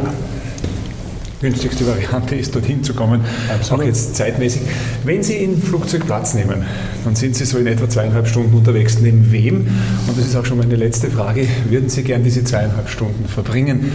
günstigste 1.41 1.85
Variante 1.87 2.35
ist, 2.35 2.53
dorthin 2.55 2.83
zu 2.83 2.93
kommen, 2.93 3.21
Absolut. 3.53 3.81
auch 3.81 3.87
jetzt 3.87 4.15
zeitmäßig. 4.15 4.61
Wenn 5.03 5.23
Sie 5.23 5.37
in 5.37 5.61
Flugzeug 5.61 6.05
Platz 6.05 6.33
nehmen, 6.33 6.63
dann 7.03 7.15
sind 7.15 7.35
Sie 7.35 7.45
so 7.45 7.57
in 7.57 7.67
etwa 7.67 7.89
zweieinhalb 7.89 8.27
Stunden 8.27 8.55
unterwegs. 8.55 8.99
Neben 8.99 9.31
wem, 9.31 9.67
und 10.07 10.17
das 10.17 10.27
ist 10.27 10.35
auch 10.35 10.45
schon 10.45 10.59
meine 10.59 10.75
letzte 10.75 11.09
Frage, 11.09 11.47
würden 11.69 11.89
Sie 11.89 12.03
gern 12.03 12.23
diese 12.23 12.43
zweieinhalb 12.43 12.89
Stunden 12.89 13.27
verbringen? 13.27 13.91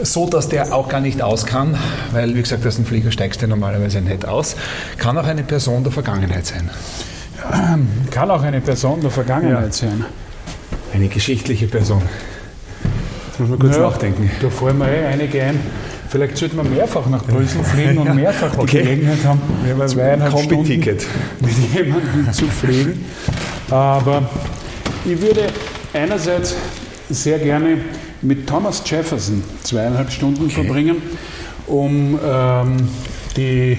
So, 0.00 0.28
dass 0.28 0.48
der 0.48 0.74
auch 0.74 0.88
gar 0.88 1.00
nicht 1.00 1.22
aus 1.22 1.44
kann, 1.44 1.76
weil, 2.12 2.34
wie 2.34 2.40
gesagt, 2.40 2.66
aus 2.66 2.76
dem 2.76 2.86
Flieger 2.86 3.10
steigst 3.10 3.42
du 3.42 3.48
normalerweise 3.48 4.00
nicht 4.00 4.26
aus. 4.26 4.56
Kann 4.96 5.18
auch 5.18 5.26
eine 5.26 5.42
Person 5.42 5.82
der 5.82 5.92
Vergangenheit 5.92 6.46
sein. 6.46 6.70
Kann 8.10 8.30
auch 8.30 8.42
eine 8.42 8.60
Person 8.60 9.00
der 9.00 9.10
Vergangenheit 9.10 9.80
ja. 9.80 9.88
sein. 9.88 10.04
Eine 10.92 11.08
geschichtliche 11.08 11.66
Person. 11.66 12.02
Jetzt 13.28 13.40
muss 13.40 13.48
man 13.50 13.58
kurz 13.58 13.76
naja, 13.76 13.90
nachdenken. 13.90 14.30
Da 14.40 14.50
fallen 14.50 14.78
mir 14.78 14.88
eh 14.88 15.06
einige 15.06 15.42
ein. 15.42 15.60
Vielleicht 16.08 16.38
sollte 16.38 16.56
man 16.56 16.70
mehrfach 16.70 17.06
nach 17.06 17.22
Brüssel 17.24 17.62
fliegen 17.62 17.98
und 17.98 18.14
mehrfach 18.14 18.52
die 18.52 18.58
okay. 18.58 18.82
Gelegenheit 18.82 19.24
haben, 19.24 19.40
zweieinhalb 19.86 20.38
Stunden 20.38 20.68
mit 20.68 21.74
jemandem 21.74 22.32
zu 22.32 22.46
fliegen. 22.46 23.04
Aber 23.70 24.28
ich 25.04 25.20
würde 25.20 25.48
einerseits 25.92 26.56
sehr 27.10 27.38
gerne 27.38 27.78
mit 28.22 28.46
Thomas 28.46 28.82
Jefferson 28.86 29.42
zweieinhalb 29.62 30.10
Stunden 30.10 30.46
okay. 30.46 30.54
verbringen, 30.54 30.96
um, 31.66 32.18
ähm, 32.24 32.88
die, 33.36 33.78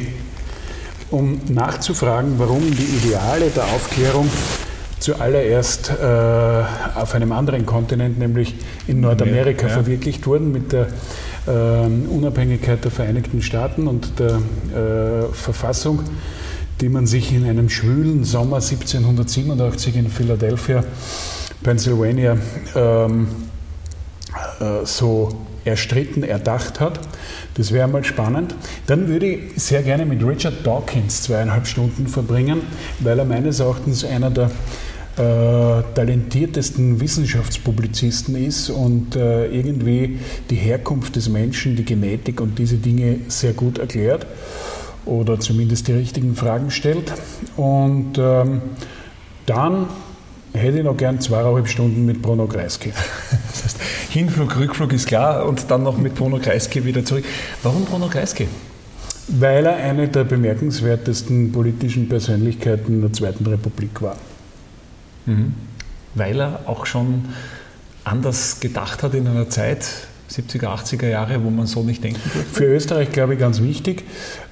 um 1.09 1.41
nachzufragen, 1.49 2.33
warum 2.37 2.61
die 2.61 3.07
Ideale 3.07 3.49
der 3.49 3.63
Aufklärung 3.63 4.29
zuallererst 4.99 5.91
äh, 5.91 6.99
auf 6.99 7.15
einem 7.15 7.31
anderen 7.31 7.65
Kontinent, 7.65 8.19
nämlich 8.19 8.55
in 8.87 9.01
Nordamerika, 9.01 9.67
ja. 9.67 9.73
verwirklicht 9.73 10.27
wurden 10.27 10.51
mit 10.51 10.71
der 10.71 10.87
Unabhängigkeit 11.49 12.83
der 12.83 12.91
Vereinigten 12.91 13.41
Staaten 13.41 13.87
und 13.87 14.19
der 14.19 14.35
äh, 14.37 15.33
Verfassung, 15.33 16.01
die 16.81 16.89
man 16.89 17.07
sich 17.07 17.33
in 17.33 17.45
einem 17.45 17.69
schwülen 17.69 18.23
Sommer 18.23 18.57
1787 18.57 19.95
in 19.95 20.09
Philadelphia, 20.09 20.83
Pennsylvania, 21.63 22.37
ähm, 22.75 23.27
äh, 24.59 24.85
so 24.85 25.35
erstritten, 25.65 26.23
erdacht 26.23 26.79
hat. 26.79 26.99
Das 27.55 27.71
wäre 27.71 27.87
mal 27.87 28.03
spannend. 28.03 28.55
Dann 28.87 29.07
würde 29.07 29.25
ich 29.25 29.61
sehr 29.61 29.83
gerne 29.83 30.05
mit 30.05 30.23
Richard 30.23 30.65
Dawkins 30.65 31.23
zweieinhalb 31.23 31.67
Stunden 31.67 32.07
verbringen, 32.07 32.61
weil 32.99 33.19
er 33.19 33.25
meines 33.25 33.59
Erachtens 33.59 34.05
einer 34.05 34.29
der 34.29 34.51
äh, 35.17 35.83
talentiertesten 35.95 37.01
Wissenschaftspublizisten 37.01 38.35
ist 38.35 38.69
und 38.69 39.15
äh, 39.15 39.47
irgendwie 39.47 40.19
die 40.49 40.55
Herkunft 40.55 41.15
des 41.15 41.29
Menschen, 41.29 41.75
die 41.75 41.83
Genetik 41.83 42.39
und 42.39 42.57
diese 42.57 42.77
Dinge 42.77 43.19
sehr 43.27 43.53
gut 43.53 43.79
erklärt 43.79 44.25
oder 45.05 45.39
zumindest 45.39 45.87
die 45.87 45.93
richtigen 45.93 46.35
Fragen 46.35 46.71
stellt. 46.71 47.11
Und 47.57 48.17
ähm, 48.17 48.61
dann 49.45 49.87
hätte 50.53 50.77
ich 50.79 50.83
noch 50.83 50.97
gern 50.97 51.19
zweieinhalb 51.19 51.67
Stunden 51.67 52.05
mit 52.05 52.21
Bruno 52.21 52.45
Kreisky. 52.45 52.93
Das 53.49 53.63
heißt, 53.63 53.77
Hinflug, 54.11 54.57
Rückflug 54.57 54.93
ist 54.93 55.07
klar 55.07 55.45
und 55.45 55.69
dann 55.69 55.83
noch 55.83 55.97
mit 55.97 56.15
Bruno 56.15 56.37
Kreisky 56.37 56.85
wieder 56.85 57.03
zurück. 57.03 57.25
Warum 57.61 57.83
Bruno 57.83 58.07
Kreisky? 58.07 58.47
Weil 59.27 59.65
er 59.65 59.75
eine 59.75 60.07
der 60.07 60.23
bemerkenswertesten 60.23 61.51
politischen 61.51 62.07
Persönlichkeiten 62.07 63.01
der 63.01 63.11
Zweiten 63.11 63.45
Republik 63.45 64.01
war. 64.01 64.15
Mhm. 65.29 65.53
Weil 66.15 66.39
er 66.41 66.61
auch 66.65 66.85
schon 66.85 67.25
anders 68.03 68.59
gedacht 68.59 69.03
hat 69.03 69.13
in 69.13 69.27
einer 69.27 69.49
Zeit, 69.49 69.85
70er, 70.29 70.67
80er 70.67 71.07
Jahre, 71.07 71.43
wo 71.43 71.49
man 71.49 71.65
so 71.65 71.83
nicht 71.83 72.03
denken 72.03 72.21
durfte? 72.23 72.53
Für 72.53 72.65
Österreich, 72.65 73.11
glaube 73.11 73.33
ich, 73.33 73.39
ganz 73.39 73.61
wichtig. 73.61 74.03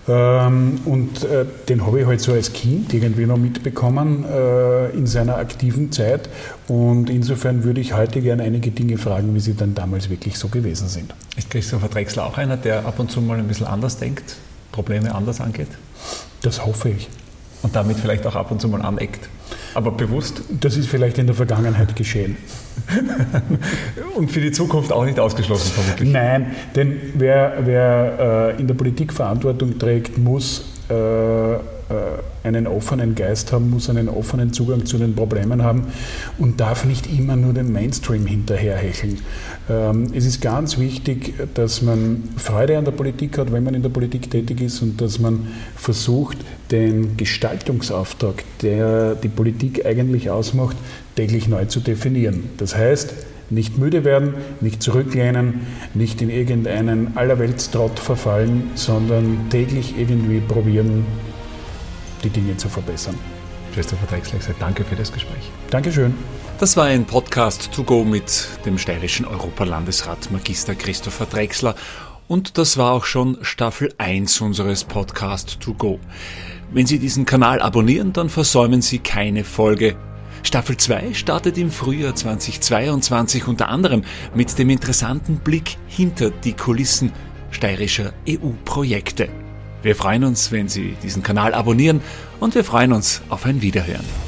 Ähm, 0.07 0.79
und 0.85 1.23
äh, 1.23 1.45
den 1.67 1.85
habe 1.85 1.99
ich 1.99 2.07
halt 2.07 2.21
so 2.21 2.33
als 2.33 2.53
Kind 2.53 2.93
irgendwie 2.93 3.25
noch 3.25 3.37
mitbekommen 3.37 4.25
äh, 4.25 4.89
in 4.91 5.05
seiner 5.05 5.37
aktiven 5.37 5.91
Zeit. 5.91 6.29
Und 6.67 7.09
insofern 7.09 7.63
würde 7.63 7.81
ich 7.81 7.93
heute 7.93 8.21
gerne 8.21 8.43
einige 8.43 8.71
Dinge 8.71 8.97
fragen, 8.97 9.35
wie 9.35 9.39
sie 9.39 9.53
dann 9.53 9.75
damals 9.75 10.09
wirklich 10.09 10.37
so 10.37 10.47
gewesen 10.47 10.87
sind. 10.87 11.13
Ist 11.35 11.49
Christopher 11.49 11.89
Drexler 11.89 12.25
auch 12.25 12.37
einer, 12.37 12.57
der 12.57 12.85
ab 12.85 12.99
und 12.99 13.11
zu 13.11 13.21
mal 13.21 13.37
ein 13.37 13.47
bisschen 13.47 13.67
anders 13.67 13.97
denkt, 13.97 14.37
Probleme 14.71 15.13
anders 15.13 15.41
angeht? 15.41 15.69
Das 16.41 16.65
hoffe 16.65 16.89
ich. 16.89 17.09
Und 17.63 17.75
damit 17.75 17.97
vielleicht 17.97 18.25
auch 18.25 18.35
ab 18.35 18.51
und 18.51 18.61
zu 18.61 18.69
mal 18.69 18.81
aneckt? 18.81 19.27
Aber 19.77 19.91
bewusst? 19.91 20.41
Das 20.49 20.75
ist 20.75 20.87
vielleicht 20.87 21.19
in 21.19 21.27
der 21.27 21.35
Vergangenheit 21.35 21.95
geschehen. 21.95 22.35
Und 24.15 24.31
für 24.31 24.41
die 24.41 24.51
Zukunft 24.51 24.91
auch 24.91 25.05
nicht 25.05 25.19
ausgeschlossen, 25.19 25.71
vermutlich. 25.71 26.09
Nein, 26.09 26.55
denn 26.75 26.99
wer, 27.13 27.59
wer 27.63 28.55
äh, 28.57 28.59
in 28.59 28.65
der 28.65 28.73
Politik 28.73 29.13
Verantwortung 29.13 29.77
trägt, 29.77 30.17
muss 30.17 30.65
äh, 30.89 30.93
einen 32.43 32.67
offenen 32.67 33.15
Geist 33.15 33.51
haben, 33.51 33.69
muss 33.69 33.89
einen 33.89 34.09
offenen 34.09 34.51
Zugang 34.51 34.85
zu 34.85 34.97
den 34.97 35.15
Problemen 35.15 35.63
haben 35.63 35.87
und 36.37 36.59
darf 36.59 36.85
nicht 36.85 37.07
immer 37.07 37.35
nur 37.35 37.53
den 37.53 37.71
Mainstream 37.71 38.25
hinterherhecheln. 38.25 39.19
Ähm, 39.69 40.07
es 40.13 40.25
ist 40.25 40.41
ganz 40.41 40.77
wichtig, 40.77 41.33
dass 41.53 41.81
man 41.81 42.23
Freude 42.37 42.77
an 42.77 42.85
der 42.85 42.91
Politik 42.91 43.37
hat, 43.37 43.51
wenn 43.51 43.63
man 43.63 43.73
in 43.73 43.83
der 43.83 43.89
Politik 43.89 44.29
tätig 44.29 44.61
ist 44.61 44.81
und 44.81 44.99
dass 44.99 45.19
man 45.19 45.47
versucht, 45.75 46.37
den 46.71 47.15
Gestaltungsauftrag, 47.15 48.43
der 48.61 49.15
die 49.15 49.29
Politik 49.29 49.85
eigentlich 49.85 50.29
ausmacht, 50.29 50.75
täglich 51.15 51.47
neu 51.47 51.65
zu 51.65 51.79
definieren. 51.79 52.49
Das 52.57 52.75
heißt, 52.75 53.13
nicht 53.49 53.77
müde 53.77 54.03
werden, 54.03 54.33
nicht 54.59 54.83
zurücklehnen, 54.83 55.61
nicht 55.93 56.21
in 56.21 56.29
irgendeinen 56.29 57.15
Allerweltstrott 57.15 57.97
verfallen, 57.97 58.71
sondern 58.75 59.49
täglich 59.49 59.97
irgendwie 59.97 60.41
probieren, 60.41 61.05
die 62.27 62.41
Dinge 62.41 62.57
zu 62.57 62.69
verbessern. 62.69 63.17
Christopher 63.73 64.07
Drexler, 64.07 64.39
danke 64.59 64.83
für 64.83 64.95
das 64.95 65.11
Gespräch. 65.11 65.51
Dankeschön. 65.69 66.13
Das 66.59 66.75
war 66.75 66.85
ein 66.85 67.05
Podcast 67.05 67.71
to 67.71 67.83
go 67.83 68.03
mit 68.03 68.47
dem 68.65 68.77
steirischen 68.77 69.25
Europalandesrat 69.25 70.31
Magister 70.31 70.75
Christopher 70.75 71.27
Drexler. 71.27 71.75
Und 72.27 72.57
das 72.57 72.77
war 72.77 72.91
auch 72.93 73.05
schon 73.05 73.37
Staffel 73.41 73.93
1 73.99 74.41
unseres 74.41 74.83
Podcast 74.83 75.59
to 75.59 75.73
go. 75.73 75.99
Wenn 76.71 76.85
Sie 76.85 76.99
diesen 76.99 77.25
Kanal 77.25 77.61
abonnieren, 77.61 78.11
dann 78.11 78.29
versäumen 78.29 78.81
Sie 78.81 78.99
keine 78.99 79.43
Folge. 79.43 79.95
Staffel 80.43 80.77
2 80.77 81.13
startet 81.13 81.57
im 81.57 81.71
Frühjahr 81.71 82.15
2022 82.15 83.47
unter 83.47 83.69
anderem 83.69 84.03
mit 84.35 84.57
dem 84.57 84.69
interessanten 84.69 85.37
Blick 85.37 85.77
hinter 85.87 86.31
die 86.31 86.53
Kulissen 86.53 87.11
steirischer 87.51 88.13
EU-Projekte. 88.27 89.29
Wir 89.83 89.95
freuen 89.95 90.23
uns, 90.23 90.51
wenn 90.51 90.69
Sie 90.69 90.95
diesen 91.03 91.23
Kanal 91.23 91.53
abonnieren 91.53 92.01
und 92.39 92.55
wir 92.55 92.63
freuen 92.63 92.93
uns 92.93 93.21
auf 93.29 93.45
ein 93.45 93.61
Wiederhören. 93.61 94.26